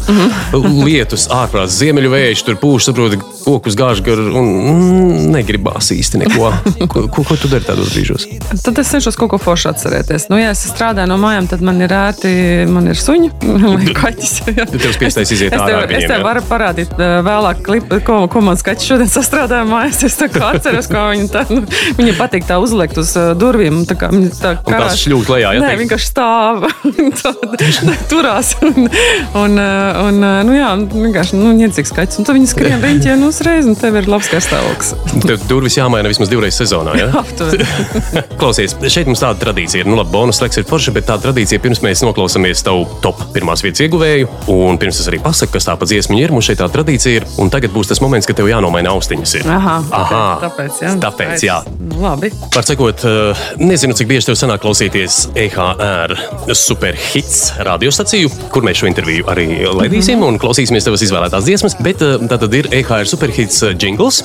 [0.85, 6.51] Lietus ārprāts, ziemeļu vējš, tur pūš, saproti, kokus gāž gar, un mm, negribās īsti neko.
[6.95, 8.25] Ko, ko, ko tu dari tādos brīžos?
[8.63, 10.27] Tad es cenšos kaut ko foršu atcerēties.
[10.31, 12.29] Nu, ja es strādāju no mājām, tad man ir ērti,
[12.71, 13.31] man ir suņi
[13.75, 14.33] vai kaķis.
[14.51, 14.65] jā.
[14.69, 16.25] Tu tev spiestais iziet Es ārā tev, ar es tev jā?
[16.27, 20.03] varu parādīt vēlāk, klipu, ko, ko man skaits šodien sastrādāja mājās.
[20.07, 21.63] Es tā kā atceros, kā viņa, tā, nu,
[21.99, 23.81] viņa patīk tā uzliekt uz durvīm.
[23.89, 26.67] Tā kā viņa tā Un tās šļūt lejā, ja Nē, vienkārši stāv.
[27.21, 27.69] Tā- tā
[28.11, 28.53] turās.
[28.65, 32.19] Un, un, uh, un uh, nu jā, vienkārši nu, niecīgs skaits.
[32.19, 34.93] Un tad viņi skrien riņķi un uzreiz, un tev ir labs garstāvoklis.
[35.25, 36.95] Tev durvis jāmaina vismaz divreiz sezonā.
[36.99, 37.23] Ja?
[38.41, 39.89] Klausies, šeit mums tāda tradīcija ir.
[39.89, 43.63] Nu, labi, bonus laiks ir forša, bet tā tradīcija pirms mēs noklausāmies tavu top pirmās
[43.65, 44.29] vietas ieguvēju.
[44.53, 47.27] Un pirms es arī pasaku, kas tā pa dziesmu ir, mums šeit tā tradīcija ir.
[47.41, 49.35] Un tagad būs tas moments, kad tev jānomaina austiņas.
[49.39, 49.49] Ir.
[49.55, 50.23] Aha, Aha.
[50.45, 50.93] tāpēc, jā.
[51.03, 51.59] Tāpēc, jā.
[51.79, 52.31] Nu, labi.
[52.55, 56.15] Var sakot, eh, nezinu, cik bieži tev sanāk klausīties EHR
[56.55, 61.77] superhits radiostaciju, kur mēs šo interviju arī laidīsim un klausīsimies tavas izvēlētās dziesmas.
[61.85, 64.21] Bet eh, tā tad ir EHR superhits eh, jingls.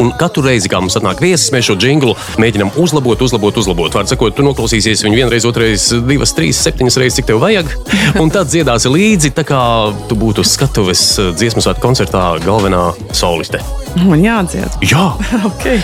[0.00, 3.94] Un katru reizi, kad mums atnāk viesis, mēs šo jinglu mēģinām uzlabot, uzlabot, uzlabot.
[3.94, 7.70] Var sakot, tu noklausīsies viņu vienreiz, otrreiz, divas, trīs, septiņas reizes, cik tev vajag.
[8.22, 9.62] Un tad dziedāsi līdzi, tā kā
[10.10, 13.62] tu būtu skatuves eh, dziesmu svētku koncertā galvenā soliste.
[14.02, 14.80] Man jādzied.
[14.90, 15.12] Jā!
[15.44, 15.78] Okay.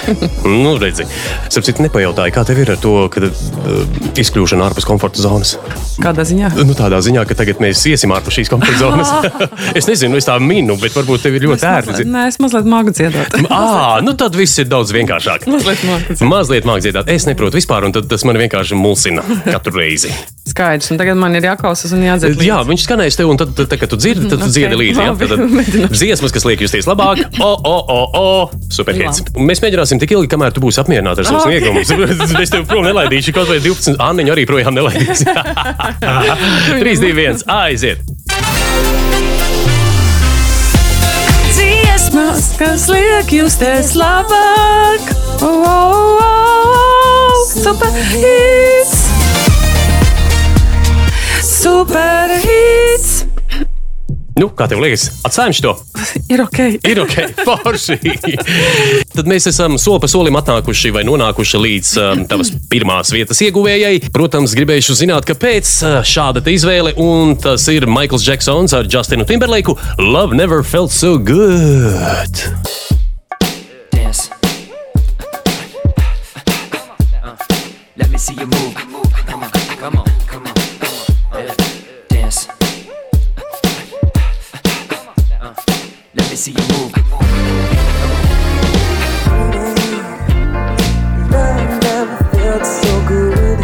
[0.45, 1.05] Nu, redzi,
[1.53, 3.35] sapratu, nepajautāju, kā tev ir ar to, kad uh,
[4.19, 5.55] izkļūšana ārpus komforta zonas.
[6.01, 6.51] Kādā ziņā?
[6.65, 9.11] Nu, tādā ziņā, ka tagad mēs iesim ārpus šīs komforta zonas.
[9.79, 12.07] es nezinu, es tā minu, bet varbūt tev ir ļoti ērti.
[12.11, 13.39] nē, es mazliet māku dziedāt.
[13.51, 15.47] Ah, nu tad viss ir daudz vienkāršāk.
[15.51, 16.27] Mazliet māku dziedāt.
[16.31, 17.11] Mazliet mākslinieks dziedāt.
[17.15, 20.13] Es neprotu vispār, un tad tas man vienkārši mulsina katru reizi.
[20.51, 22.41] Skaidrs, un tagad man ir jāklausās un jādzied.
[22.43, 24.79] Jā, viņš skanēs tev, un tad, tad, tad kad tu dzirdi, tad tu Ok, dziedi
[24.81, 24.99] līdzi.
[25.05, 25.13] jā.
[25.13, 25.91] labi, Tad, mēģināšu.
[25.93, 28.25] tad dziesmas, kas liek justies labāk, o, o, o, o
[28.75, 29.23] superhits.
[29.39, 31.53] Mēs mēģināsim tik ilgi, kamēr tu būsi apmierināts ar savu Ok.
[31.53, 32.41] sniegumu.
[32.43, 33.95] Es tev prom nelaidīšu, kaut vai 12.
[34.03, 35.29] Anniņu arī projām nelaidīšu.
[36.81, 37.99] 3, 2, 1, aiziet!
[41.53, 45.11] Dziesmas, kas liek justies labāk.
[45.45, 48.97] Oh, oh, oh, super hits!
[51.45, 53.30] Super hits!
[54.41, 55.73] Nu, kā tev liekas, atstājam šo?
[56.33, 56.59] Ir ok.
[56.89, 57.17] Ir ok,
[57.49, 57.99] forši.
[59.17, 64.07] Tad mēs esam soli pa solim atnākuši vai nonākuši līdz um, tavas pirmās vietas ieguvējai.
[64.15, 69.77] Protams, gribējuši zināt, kāpēc uh, šāda izvēle, un tas ir Maikls Džeksons ar Justinu Timberlake.
[70.01, 72.33] Love never felt so good.
[73.93, 74.31] Dance.
[77.99, 79.10] Let me see you move.
[86.15, 86.93] Let me see you move.
[91.31, 93.59] Love never felt so good.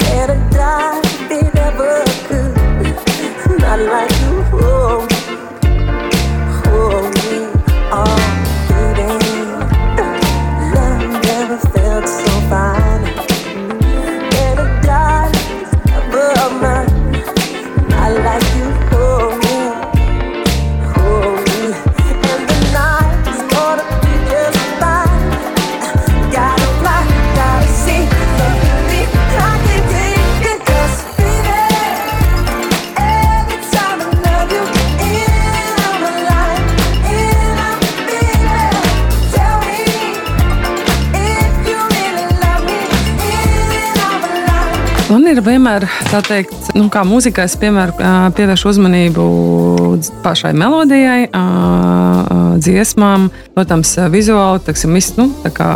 [0.00, 3.60] Can't have died if it ever could.
[3.60, 4.11] Not like
[45.32, 47.94] ir vienmēr tā teikt, nu, kā mūzikā es piemēr,
[48.36, 49.24] pievēršu uzmanību
[50.24, 51.26] pašai melodijai,
[52.62, 55.70] dziesmām, protams, vizuāli, teksim, viss, nu, tā kā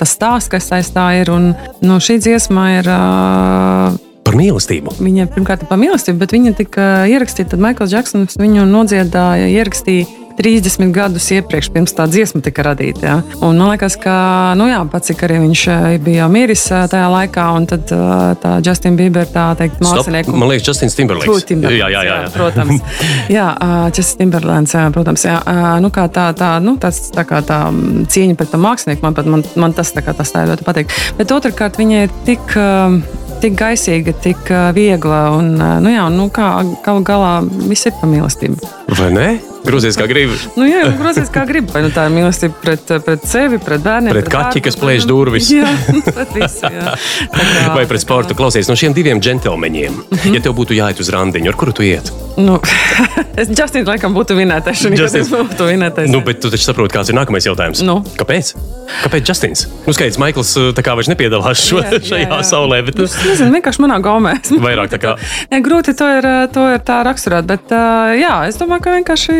[0.00, 1.32] tas stāsts, kas aiz tā ir.
[1.34, 1.50] Un,
[1.84, 2.92] nu, šī dziesma ir.
[4.28, 4.98] Par mīlestību.
[5.00, 7.54] Viņa pirmkārt ir par mīlestību, bet viņa tika ierakstīta.
[7.54, 13.02] Tad Maikls Džeksons viņu nodziedāja, ierakstīja 30 gadus iepriekš, pirms tā dziesma tika radīta.
[13.02, 13.16] Ja?
[13.42, 14.14] Un man liekas, ka
[14.58, 18.14] nu jā, pats cik arī viņš eh, bija miris eh, tajā laikā, un tad eh,
[18.42, 20.36] tā Justina Bieber tā teikt, mākslinieku.
[20.38, 21.26] Man liekas, Justins Timberlake.
[21.26, 22.20] True Timberlands, Jā, jā, jā.
[22.22, 22.30] jā.
[22.34, 23.04] protams.
[23.38, 23.46] Jā,
[23.94, 25.24] Česas Timberlands, jā, protams.
[25.26, 25.36] Jā,
[25.82, 29.16] nu, kā tā, tā, nu, tas, tā kā tā mm, cieņa pret to mākslinieku, man,
[29.18, 30.96] pat, man, man tas tā kā tas tā ļoti patīk.
[31.18, 32.58] Bet otrkārt, viņa ir tik.
[33.38, 35.20] tik gaisīga, tik viegla.
[35.38, 36.50] Un, nu, jā, nu, kā
[36.86, 37.32] galu galā
[37.70, 38.77] viss ir par mīlestību.
[38.88, 39.28] Vai ne?
[39.68, 40.32] Grozies kā gribi.
[40.56, 41.68] Nu, jā, grozies kā gribi.
[41.74, 45.02] Vai nu tā ir mīlestība pret, pret sevi, pret bērniem, Pret kaķi, darbu, kas plēš
[45.04, 45.48] nu- durvis.
[45.58, 45.66] Jā,
[46.06, 46.70] pret visu.
[46.72, 46.94] Jā.
[47.34, 49.98] Kā- Vai pret sportu klausies no šiem diviem džentlmeņiem?
[50.14, 50.38] Mhm.
[50.38, 52.08] Ja tev būtu jāiet uz randiņu, ar kuru tu iet?
[52.38, 52.56] Nu,
[53.40, 54.86] es Justins laikam būtu vinētais.
[54.94, 55.28] Justins.
[55.34, 56.08] būtu vinētais.
[56.08, 57.82] Nu, bet tu taču saproti, kāds ir nākamais jautājums.
[57.84, 57.98] Nu.
[58.16, 58.54] Kāpēc?
[59.02, 59.66] Kāpēc Justins?
[59.84, 62.40] Nu, skaidrs, Maikls uh, tā kā vairs nepiedalās šo, Jā, jā, šajā jā.
[62.46, 64.36] saulē, bet Nu, es nezinu, vienkārši manā gaumē.
[64.64, 65.16] Vairāk tā kā-
[65.52, 67.74] Nē, grūti to ir, to ir tā raksturot, bet
[68.22, 69.36] jā, es domāju, ka vienkārši.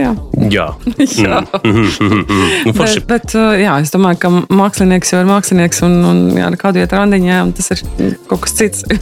[0.00, 0.12] Jā.
[0.52, 0.66] jā.
[1.22, 1.40] Jā.
[1.64, 1.90] Mm.
[2.66, 2.72] Nu.
[2.76, 6.78] Bet, bet uh, jā, es domāju, ka mākslinieks jau ir mākslinieks, un, un jā, kādu
[6.82, 7.82] iet randiņā, un tas ir
[8.30, 8.84] kaut kas cits.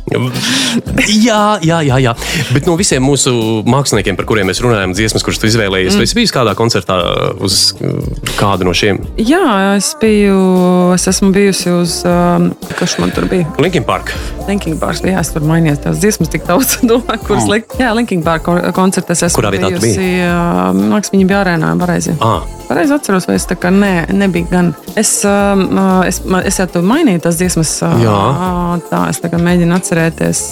[1.10, 2.12] Jā, jā, jā, jā.
[2.54, 3.32] Bet no visiem mūsu
[3.68, 6.00] māksliniekiem, par kuriem mēs runājam, dziesmas, kuras tu izvēlējies, mm.
[6.00, 6.96] tu esi bijis kādā koncertā
[7.42, 7.58] uz
[8.38, 9.00] kādu no šiem?
[9.20, 10.38] Jā, es biju,
[10.96, 13.48] es esmu bijusi uz, um, kas man tur bija?
[13.62, 14.12] Linkin Park.
[14.48, 17.52] Linkin Park, jā, es tur mainījos tās dziesmas tik daudz, domāju, kuras Mm.
[17.56, 17.76] likt.
[17.80, 19.96] Jā, Linkin Park kon- koncertā es esmu Kurā vietā tu biji?
[19.96, 20.22] bijusi.
[20.26, 22.16] uh, Man liekas, viņi bija arēnā, pareizi.
[22.20, 22.40] Ah.
[22.70, 24.68] Pareizi atceros, vai es tā kā nē, nebija gan.
[24.94, 25.24] Es,
[26.06, 27.72] es, man- es jau tur mainīju tās dziesmas.
[27.82, 28.18] Jā.
[28.90, 30.42] Tā, es tagad mēģinu atcerēties,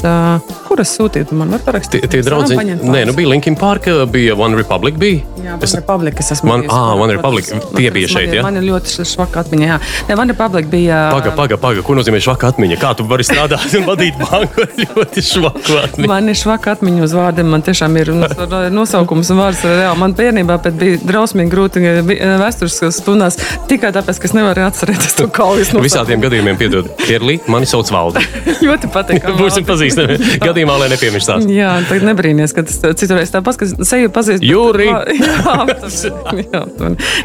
[0.66, 1.30] kuras sūtīt.
[1.30, 2.08] Man var Tie, parakstīt.
[2.10, 4.96] tie varam draugi, nē, nu bija Linkin Park, bija One Republic.
[4.98, 5.22] Bija.
[5.44, 6.18] Jā, Es- One Republic.
[6.18, 7.16] Es esmu One- bijusi, ah, One protams.
[7.16, 7.52] Republic.
[7.54, 8.42] Nu, Tie bija man šeit, jā?
[8.42, 9.66] Man ir ļoti švaka atmiņa.
[9.70, 9.78] Jā,
[10.08, 10.98] Nē, One Republic bija.
[11.12, 11.82] Paga, paga, paga.
[11.86, 12.76] Ko nozīmē švaka atmiņa?
[12.82, 16.08] Kā tu vari strādāt un vadīt banku ļoti švaku atmiņu?
[16.10, 17.46] Man ir švaka atmiņa uz vārdiem.
[17.54, 19.60] Man tiešām ir tas nosaukums un vārds.
[19.64, 19.98] ir reāli.
[20.00, 22.00] Man bērnībā bija drausmīgi grūti eh,
[22.40, 23.36] vēstures stundās
[23.68, 25.72] tikai tāpēc, ka es nevaru atcerēties to kaujas.
[25.74, 28.22] Nu, Visādiem gadījumiem, piedod, Pierlī, mani sauc Valdi.
[28.66, 29.26] ļoti patīk.
[29.40, 30.16] Būsim pazīstami.
[30.42, 31.46] Gadījumā, lai nepiemirstās.
[31.52, 34.44] Jā, tagad nebrīnīties, ka tas citurreiz tāpat, ka seju pazīst.
[34.46, 34.88] Jūri!
[35.18, 36.06] Jā, tas-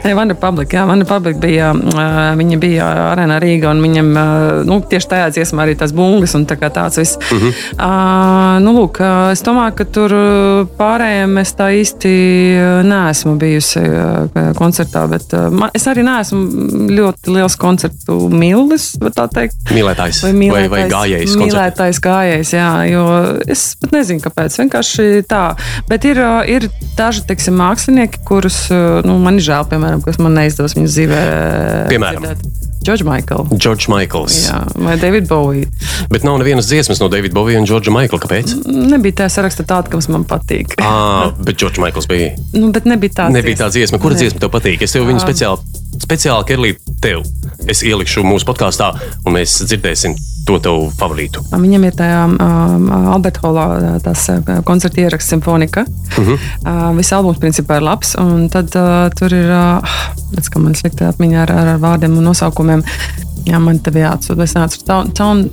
[0.04, 1.72] Nē, Vanda Public, jā, Vanda Public bija,
[2.38, 4.10] viņa bija arēnā Rīga, un viņam,
[4.68, 7.20] nu, tieši tajā dziesmā arī tās bungas un tā kā tāds viss.
[7.32, 7.54] Mhm.
[7.78, 9.00] Uh, nu, lūk,
[9.34, 10.16] es domāju, ka tur
[10.80, 12.12] pārējiem es tā īsti
[12.58, 18.94] ā, neesmu bijusi ā, koncertā, bet ā, man, es arī neesmu ļoti liels koncertu mīlis,
[19.02, 19.60] var tā teikt.
[19.74, 21.36] Mīlētājs Vai, vai, mīlētājs, vai gājējs.
[21.36, 21.46] koncertā?
[21.46, 23.06] Mīlētājs gājējs, jā, jo
[23.54, 24.60] es pat nezinu, kāpēc.
[24.64, 25.44] Vienkārši tā.
[25.92, 28.66] Bet ir, ir daži teiksim, mākslinieki, kurus
[29.06, 31.24] nu, man ir žēl, piemēram, kas man neizdevies viņas dzīvē.
[31.94, 32.30] Piemēram?
[32.84, 33.48] George Michael.
[33.58, 34.38] George Michaels.
[34.48, 35.68] Jā, vai David Bowie.
[36.12, 38.20] Bet nav nevienas dziesmas no Davida Bovija un Džordža Maikla.
[38.24, 38.56] Kāpēc?
[38.68, 40.76] Nebija tā saraksta tāda, kas man patīk.
[40.84, 42.34] Ah, bet Džordžs Maikls bija.
[42.54, 43.34] Nu, bet nebija tāda.
[43.40, 44.00] Nebija tā dziesma.
[44.04, 44.22] Kura Ne.
[44.24, 44.82] dziesma tev patīk?
[44.84, 45.60] Es tev viņu speciāli,
[46.04, 47.24] speciāli Kerlī, tev.
[47.70, 48.92] Es ielikšu mūsu podkāstā,
[49.26, 50.16] un mēs dzirdēsim
[50.48, 51.44] to tavu favorītu.
[51.54, 54.26] Viņam ir tajā um, Alberta Holā tas
[54.68, 55.86] koncerta ieraksts simfonika.
[56.18, 56.48] Uh -huh.
[56.66, 59.96] Uh, Viss albums principā ir labs, un tad uh, tur ir, uh,
[60.36, 62.84] redz, ka man slikta atmiņa ar, ar, ar vārdiem un nosaukumiem.
[63.46, 64.44] Jā, man te bija jāatsūta.
[64.44, 64.86] Es neatceros.
[64.88, 65.50] Town, town,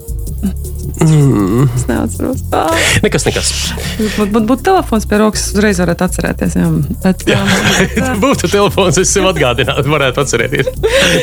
[1.00, 1.68] Mm.
[1.76, 2.42] es neatceros.
[2.50, 2.64] Tā.
[3.04, 3.50] Nekas, nekas.
[3.98, 6.56] Būtu būt, būt telefons pie rokas, uzreiz varētu atcerēties.
[6.58, 6.68] Jā.
[7.04, 7.40] Bet, jā.
[8.24, 10.70] Būtu telefons, es sev atgādinātu, varētu atcerēties.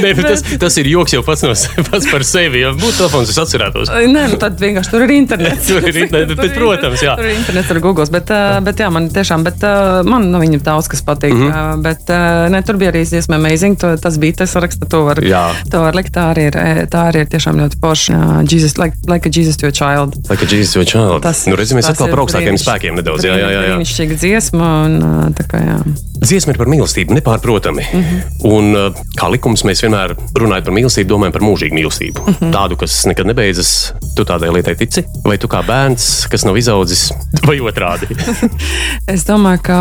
[0.03, 1.53] Nē, bet tas, tas ir joks jau pats, no,
[1.89, 2.63] pats par sevi.
[2.63, 3.91] Ja būtu telefons, es atcerētos.
[3.91, 5.68] Nē, nu tad vienkārši tur ir internets.
[5.72, 7.15] Tur ir internets, bet, ir protams, jā.
[7.20, 8.07] Tur ir internets, tur ir Google.
[8.13, 11.36] Bet, uh, bet jā, man tiešām, bet uh, man no viņa daudz kas patīk.
[11.36, 11.51] Mm.
[11.51, 11.82] -hmm.
[11.84, 12.11] bet
[12.51, 13.78] ne, tur bija arī dziesma Amazing.
[13.82, 15.51] To, tas bija tas raksts, to var, Jā.
[15.72, 16.13] to var likt.
[16.15, 17.78] Tā arī ir, eh, tā arī ir tiešām ļoti.
[17.88, 20.16] Uh, Jesus, like, like a Jesus to a child.
[20.30, 21.22] Like a Jesus a child.
[21.26, 23.26] Tas, nu, redz, mēs tas atkal par augstākiem spēkiem nedaudz.
[23.28, 23.78] Jā, jā, jā.
[23.78, 24.70] Brīnišķīga dziesma.
[24.88, 25.78] Un, uh, tā kā, jā.
[26.18, 27.86] Dziesma ir par mīlestību, nepārprotami.
[27.93, 28.03] Mm.
[28.03, 28.47] -hmm.
[28.51, 32.26] Un, uh, kā likums, mēs vienmēr runājam par mīlestību, domājam par mūžīgu mīlestību.
[32.26, 32.34] Mm.
[32.39, 32.53] -hmm.
[32.53, 33.93] Tādu, kas nekad nebeidzas.
[34.16, 35.03] Tu tādai lietai tici?
[35.26, 37.12] Vai tu kā bērns, kas nav izaudzis,
[37.47, 38.08] vai otrādi?
[39.08, 39.78] Es domāju, ka,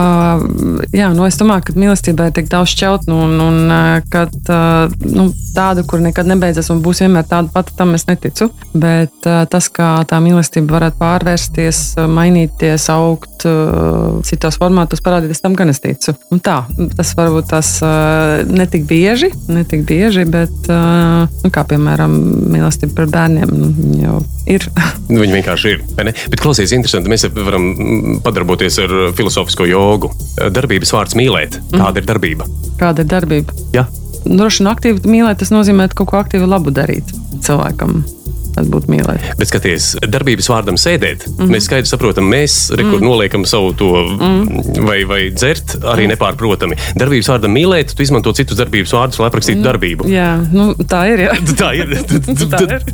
[0.94, 4.60] jā, nu, es domāju, ka mīlestībai tik daudz šķautnu, un, un eh, ka tā,
[5.02, 8.50] nu, tāda, kur nekad nebeidzas un būs vienmēr tāda pati, tam es neticu.
[8.74, 15.54] Bet eh, tas, kā tā mīlestība varētu pārvērsties, mainīties, augt eh, citos formātos, parādīties, tam
[15.54, 16.14] gan es ticu.
[16.30, 16.64] Un tā,
[16.96, 22.14] tas varbūt tas eh, netik bieži, netik bieži, bet, eh, nu, kā piemēram,
[22.52, 24.68] mīlestība pret bērniem, nu, jau ir.
[25.06, 25.82] Nu, Viņi vienkārši ir.
[25.94, 27.10] Bet klausies, interesanti.
[27.12, 30.10] Mēs varam mm, padarboties ar filozofisko jogu.
[30.34, 31.60] Darbības vārds mīlēt.
[31.70, 32.48] Kāda ir darbība?
[32.80, 33.54] Kāda ir darbība?
[33.76, 33.86] Jā.
[34.26, 37.14] Droši vien aktīvi mīlēt, tas nozīmē kaut ko aktīvi labu darīt
[37.46, 38.00] cilvēkam.
[38.56, 39.24] Tas būtu mīlēt.
[39.36, 41.26] Bet skaties, darbības vārdam sēdēt.
[41.26, 41.34] Mm.
[41.36, 41.52] -hmm.
[41.52, 43.04] Mēs skaidri saprotam, mēs rekur mm.
[43.04, 44.80] noliekam savu to mm.
[44.86, 46.14] vai, vai dzert, arī mm.
[46.14, 46.78] nepārprotami.
[46.96, 49.66] Darbības vārdam mīlēt, tu izmanto citus darbības vārdus, lai aprakstītu mm.
[49.66, 50.08] darbību.
[50.08, 51.26] Jā, nu, tā ir.
[51.26, 51.36] Jā.
[51.62, 51.92] Tā ir.
[52.52, 52.86] Tā ir.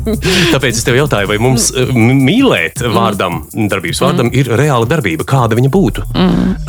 [0.53, 5.27] Tāpēc es tev jautāju, vai mums eh, m- mīlēt vārdam, darbības vārdam, ir reāla darbība.
[5.27, 6.05] Kāda viņa būtu?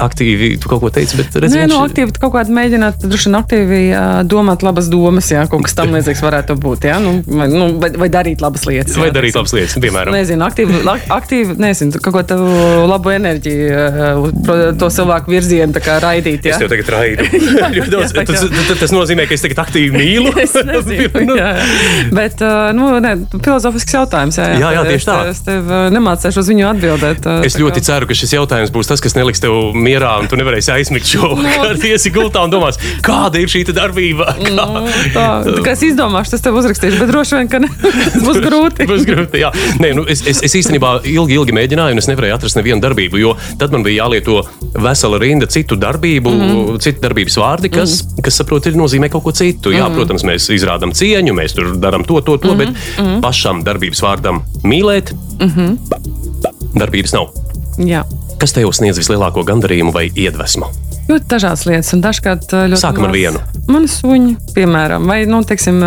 [0.05, 3.31] Aktīvi, tu kaut ko teici, bet redz, Nē, nu, viņš- aktīvi kaut kādā mēģināt, droši
[3.31, 3.83] vien aktīvi
[4.31, 6.89] domāt labas domas, jā, kaut kas tam līdzīgs varētu būt.
[6.91, 8.84] Jā, nu, vai, nu, vai, vai darīt labas lietas.
[8.85, 8.99] Lietas.
[9.01, 10.15] Vai jā, darīt labas lietas, piemēram.
[10.15, 12.49] Nezinu, aktīvi, ak- aktīvi nezinu, kaut ko tādu
[12.91, 16.45] labu enerģiju, eh, to cilvēku virzienu tā kā raidīt.
[16.47, 16.59] Es Jā.
[16.65, 17.27] tev tagad raidu.
[17.77, 18.13] Ļoti daudz.
[18.15, 18.67] jā, tas, jā.
[18.69, 20.33] tas, tas nozīmē, ka es tagad aktīvi mīlu.
[20.45, 21.51] Es nezinu, jā.
[22.15, 24.37] Bet, uh, nu, ne, filozofisks jautājums.
[24.39, 25.15] Jā, Jā, jā, tieši tā.
[25.31, 27.27] Es, es tev uh, nemācēšu uz viņu atbildēt.
[27.47, 30.29] Es tā ļoti kā- ceru, ka šis jautājums būs tas, kas neliks tev mierā, un
[30.31, 31.43] tu nevarēsi aizmigt šo Nu.
[31.47, 31.79] vakaru.
[31.85, 34.35] Tiesi gultā un domās, kāda ir šī darbība.
[34.55, 38.21] Nu, tā, tā kā es izdomāšu, tas tev uzrakstīšu, bet droši vien, ka ne, tas
[38.27, 38.74] būs grūti.
[38.91, 39.41] Būs grūti.
[39.43, 39.51] Jā,
[39.81, 43.21] Nē, nu, es, es, es īstenībā ilgi, ilgi mēģināju, un es nevarēju atrast nevienu darbību,
[43.21, 44.41] jo tad man bija jālieto
[44.75, 46.51] vesela rinda citu darbību, mm.
[46.51, 46.81] -hmm.
[46.85, 48.25] citu darbības vārdi, kas, mm -hmm.
[48.27, 49.73] kas saprot, ir nozīmē kaut ko citu.
[49.73, 49.95] Jā, Mhm.
[49.95, 52.59] protams, mēs izrādām cieņu, mēs tur darām to, to, to, mm -hmm.
[52.59, 53.21] bet mhm.
[53.21, 55.79] pašam darbības vārdam mīlēt, mm -hmm.
[56.75, 57.31] darbības nav.
[57.79, 58.05] Jā.
[58.39, 60.67] Kas tev sniedz vislielāko gandarījumu vai iedvesmu?
[61.09, 62.81] Ļoti dažādas lietas, un dažkārt ļoti.
[62.81, 63.43] Sākam ar maz- vienu.
[63.69, 65.81] Mani suņi, piemēram, vai, nu, teiksim,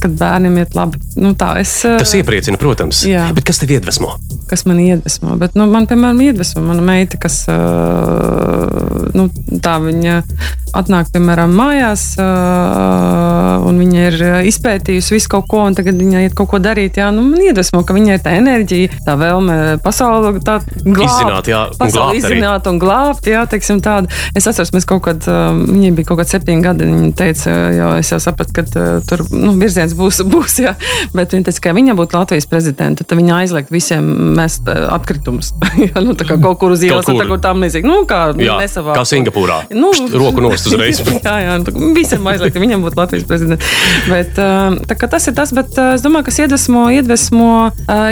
[0.00, 0.98] kad bērniem iet labi.
[1.20, 3.04] Nu, tā, es, Tas iepriecina, protams.
[3.06, 3.28] Jā.
[3.34, 4.16] Bet kas tev iedvesmo?
[4.50, 5.36] kas man iedvesmo.
[5.38, 7.44] Bet, nu, man, piemēram, iedvesmo mana meita, kas
[9.14, 9.28] nu,
[9.62, 10.16] tā viņa
[10.74, 12.02] atnāk, piemēram, mājās,
[13.66, 14.16] un viņa ir
[14.50, 16.98] izpētījusi visu kaut ko, un tagad viņa iet kaut ko darīt.
[16.98, 20.70] Jā, nu, man iedvesmo, ka viņai ir tā enerģija, tā vēlme pasauli glābt.
[20.82, 23.30] Izzināt, jā, un pasauli glābt izzināt un glābt.
[23.30, 24.10] Jā, teiksim, tāda.
[24.36, 27.90] Es atceros, mēs kaut kad, uh, viņai bija kaut kādi septiņi gadi, viņa teica, jo
[28.00, 30.74] es jau sapratu, ka uh, tur nu, virziens būs, būs jā.
[31.16, 34.06] bet viņa teica, ka ja viņa būtu Latvijas prezidenta, tad viņa aizliegt visiem
[34.38, 35.52] mest uh, atkritumus.
[35.86, 37.40] jā, nu, tā kā kaut kur uz ielas, Kaut un kur.
[37.42, 37.88] tam līdzīgi.
[37.88, 38.98] Nu, kā Jā, nesavāk.
[38.98, 39.60] kā Singapūrā.
[39.74, 41.00] Nu, Pšt, roku nost uzreiz.
[41.26, 43.70] jā, jā, nu, visiem aizliegt, viņam būtu Latvijas prezidents.
[44.10, 47.50] Bet, tā kā tas ir tas, bet uh, es domāju, kas iedvesmo, iedvesmo,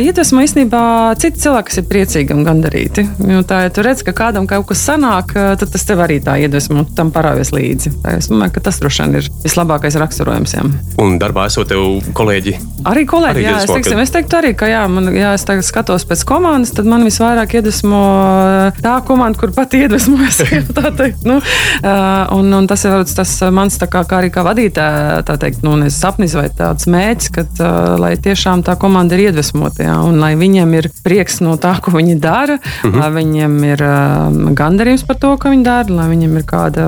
[0.03, 0.83] iedvesmo īstenībā
[1.21, 3.05] citi cilvēki, kas ir priecīgi un gandarīti.
[3.29, 6.37] Jo tā, ja tu redz, ka kādam kaut kas sanāk, tad tas tev arī tā
[6.43, 7.93] iedvesmo, un tam parāvies līdzi.
[8.17, 10.55] Es domāju, ka tas droši vien ir vislabākais raksturojums.
[10.57, 10.65] Jā.
[11.03, 12.57] Un darbā esot tev kolēģi.
[12.89, 15.45] Arī kolēģi, Arī jā, es, teiksim, ka- es teiktu arī, ka jā, man, jā, es
[15.45, 18.01] tagad skatos pēc komandas, tad man visvairāk iedvesmo
[18.83, 20.43] tā komanda, kur pati iedvesmojas.
[21.29, 21.41] nu,
[22.39, 26.35] un, un tas ir tas mans kā, kā arī kā vadītāja, tā teikt, nu, sapnis
[26.39, 27.45] vai tāds mēģis, ka
[28.01, 31.93] lai tiešām tā komanda ir iedvesmota, jā, un lai viņiem ir prieks no tā, ko
[31.97, 32.99] viņi dara, Mhm.
[33.01, 33.83] lai viņiem ir
[34.59, 36.87] gandarījums par to, ko viņi dara, lai viņiem ir kāda,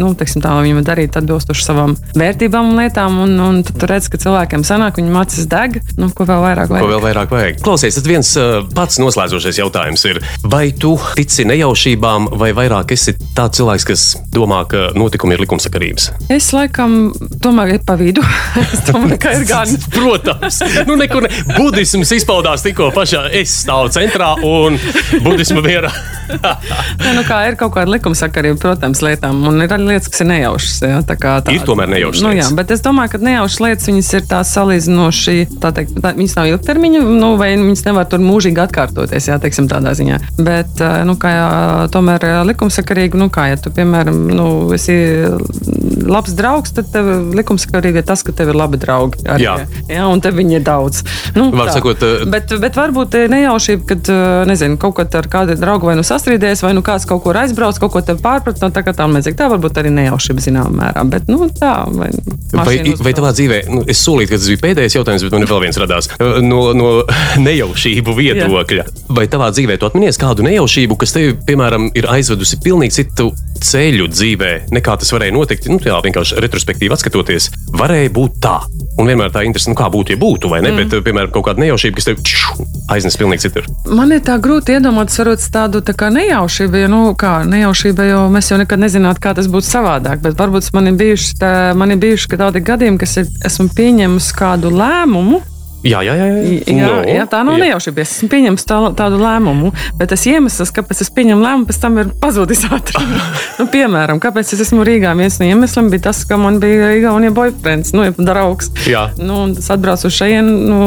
[0.00, 3.78] nu, teiksim tā, lai viņi var darīt atbilstoši savām vērtībām un lietām, un, un tad
[3.80, 6.90] tu redz, ka cilvēkiem sanāk, viņu macis deg, nu, ko vēl vairāk Ko vajag.
[6.92, 7.60] vēl vairāk vajag?
[7.64, 13.14] Klausies, tad viens uh, pats noslēdzošais jautājums ir, vai tu tici nejaušībām, vai vairāk esi
[13.36, 16.10] tāds cilvēks, kas domā, ka notikumi ir likumsakarības?
[16.32, 17.12] Es laikam
[17.44, 18.24] domāju, ka ir pa vidu.
[18.64, 19.76] es domāju, ka ir gan.
[19.94, 21.30] Protams, nu nekur ne.
[21.56, 23.26] Budisms izpaudās tikko pašā.
[23.34, 24.78] Es stāvu centrā un
[25.24, 25.90] budisma vierā.
[26.28, 26.54] Ja,
[27.16, 30.80] nu, kā ir kaut kāda likumsakarība, protams, lietām, un ir arī lietas, kas ir nejaušas.
[30.84, 33.90] Jā, tā kā tā, Ir tomēr nejaušas Nu, jā, bet es domāju, ka nejaušas lietas
[33.90, 38.24] viņas ir tās salīdzinoši, tā teikt, tā, viņas nav ilgtermiņa, nu, vai viņas nevar tur
[38.24, 40.20] mūžīgi atkārtoties, jā, teiksim, tādā ziņā.
[40.38, 41.48] Bet, eh, nu, kā jā,
[41.94, 44.98] tomēr eh, likumsakarīgi, nu, kā ja tu, piemēram, nu, esi
[46.06, 49.22] labs draugs, tad tev likumsakarīgi ir tas, ka tev ir labi draugi.
[49.28, 49.54] Arī, Jā.
[49.90, 51.02] jā un tev viņi ir daudz.
[51.36, 51.74] Nu, Var tā.
[51.78, 55.86] sakot, eh, Bet, bet varbūt ir nejaušība, kad, eh, nezinu, kaut kad ar kādu draugu
[55.90, 58.82] vai nu sastrīdējies, vai nu kāds kaut kur aizbrauc, kaut ko te pārprat, no tā
[58.84, 59.36] kā tam līdzīgi.
[59.38, 61.04] Tā varbūt arī nejaušība zināmā mērā.
[61.10, 62.10] Bet, nu, tā, vai,
[62.54, 63.16] Vai, mašīna vai uzbrauc.
[63.20, 65.78] tavā dzīvē, nu, es solīju, ka tas bija pēdējais jautājums, bet man ir vēl viens
[65.82, 66.08] radās
[66.42, 66.88] no, no
[67.48, 68.84] nejaušību viedokļa.
[69.14, 73.30] Vai tavā dzīvē tu atminies kādu nejaušību, kas tev, piemēram, ir aizvedusi pilnīgi citu
[73.64, 75.68] ceļu dzīvē, nekā tas varēja notikt?
[75.74, 78.56] Nu, jā, vienkārši retrospektīvi skatoties, varēja būt tā.
[79.00, 80.70] Un vienmēr tā interese, nu, kā būtu, ja būtu, vai ne?
[80.70, 80.82] Mm.
[80.82, 83.66] Bet, uh, piemēram, kaut kāda nejaušība, kas tev čšu, aiznes pilnīgi citur.
[83.90, 88.20] Man ir tā grūti iedomāties, varbūt tādu tā kā nejaušību, jo, nu, kā nejaušība, jo
[88.34, 90.22] mēs jau nekad nezinām, kā tas būtu savādāk.
[90.24, 94.38] Bet varbūt man ir bijuši, tā, man ir bijuši tādi gadījumi, kas ir, esmu pieņēmusi
[94.38, 95.42] kādu lēmumu.
[95.84, 96.26] Jā, jā, jā.
[96.64, 96.74] jā.
[96.74, 98.04] Jā, jā, tā nav nejaušība.
[98.04, 102.12] Es pieņēmis tā, tādu lēmumu, bet tas iemesls, kāpēc es pieņemu lēmumu, pēc tam ir
[102.22, 103.04] pazudis ātri.
[103.58, 105.12] nu, piemēram, kāpēc es esmu Rīgā?
[105.18, 108.70] Viens no iemesliem bija tas, ka man bija Igaunijas boyfriends, nu, draugs.
[108.88, 109.10] Jā.
[109.20, 110.80] Nu, un es atbraucu šejienu, nu,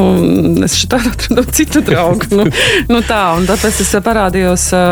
[0.65, 2.31] es šeit atradu citu draugu.
[2.33, 2.47] nu,
[2.89, 4.83] nu, tā, un tāpēc es parādījos, ā,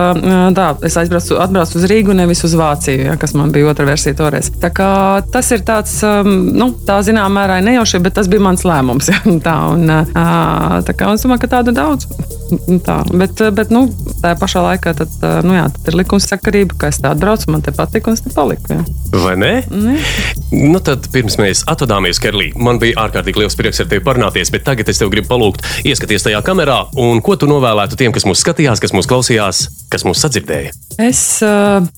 [0.58, 4.14] tā, es aizbraucu atbraucu uz Rīgu, nevis uz Vāciju, ja, kas man bija otra versija
[4.22, 4.52] toreiz.
[4.62, 4.90] Tā kā
[5.34, 9.10] tas ir tāds, um, nu, tā zināmā mērā nejauši, bet tas bija mans lēmums.
[9.16, 9.88] Ja, tā, un,
[10.88, 12.08] tā kā es domāju, ka tādu daudz.
[12.86, 13.88] Tā, bet, bet nu,
[14.22, 15.14] tā pašā laikā tad,
[15.48, 18.34] nu, jā, tad ir likumsakarība, ka es tā atbraucu, man te patīk, un es te
[18.34, 18.76] paliku.
[18.76, 18.84] Jā.
[19.24, 19.54] Vai ne?
[19.74, 19.96] Ne?
[20.54, 24.66] Nu, tad pirms mēs atvadāmies, Kerlī, man bija ārkārtīgi liels prieks ar tevi parunāties, bet
[24.68, 28.46] tagad es tev gribu palūgt, ieskaties tajā kamerā, un ko tu novēlētu tiem, kas mūs
[28.46, 30.74] skatījās, kas mūs klausījās, kas mūs sadzirdēja.
[31.02, 31.22] Es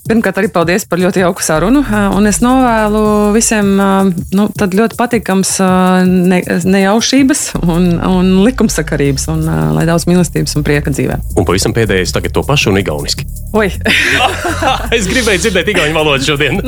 [0.08, 1.84] pirmkārt arī paldies par ļoti jauku sarunu,
[2.18, 3.04] un es novēlu
[3.36, 5.54] visiem nu, ļoti patīkams
[6.08, 11.20] ne, nejaušības un, un likumsakarības, un uh, lai daudz mīlestības un prieka dzīvē.
[11.38, 13.28] Un pavisam pēdējais tagad to pašu un igauniski.
[13.58, 13.70] Oi!
[14.98, 16.62] es gribēju dzirdēt igauņu valodu šodien.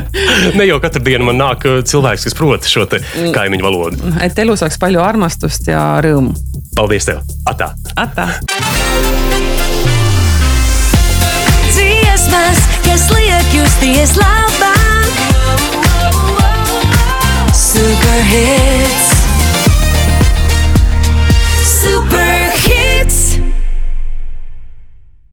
[0.58, 3.02] ne jau katru dienu man nāk uh, cilvēks, kas prot šo te
[3.34, 4.14] kaimiņu valodu.
[4.34, 6.34] Te lūsāk spaļo armastus, jā, rīmu.
[6.74, 7.22] Paldies tev!
[7.50, 7.70] Atā!
[8.00, 8.28] Atā!
[11.74, 15.20] Dziesmas, kas liek justies labāk.
[17.54, 19.13] Superhits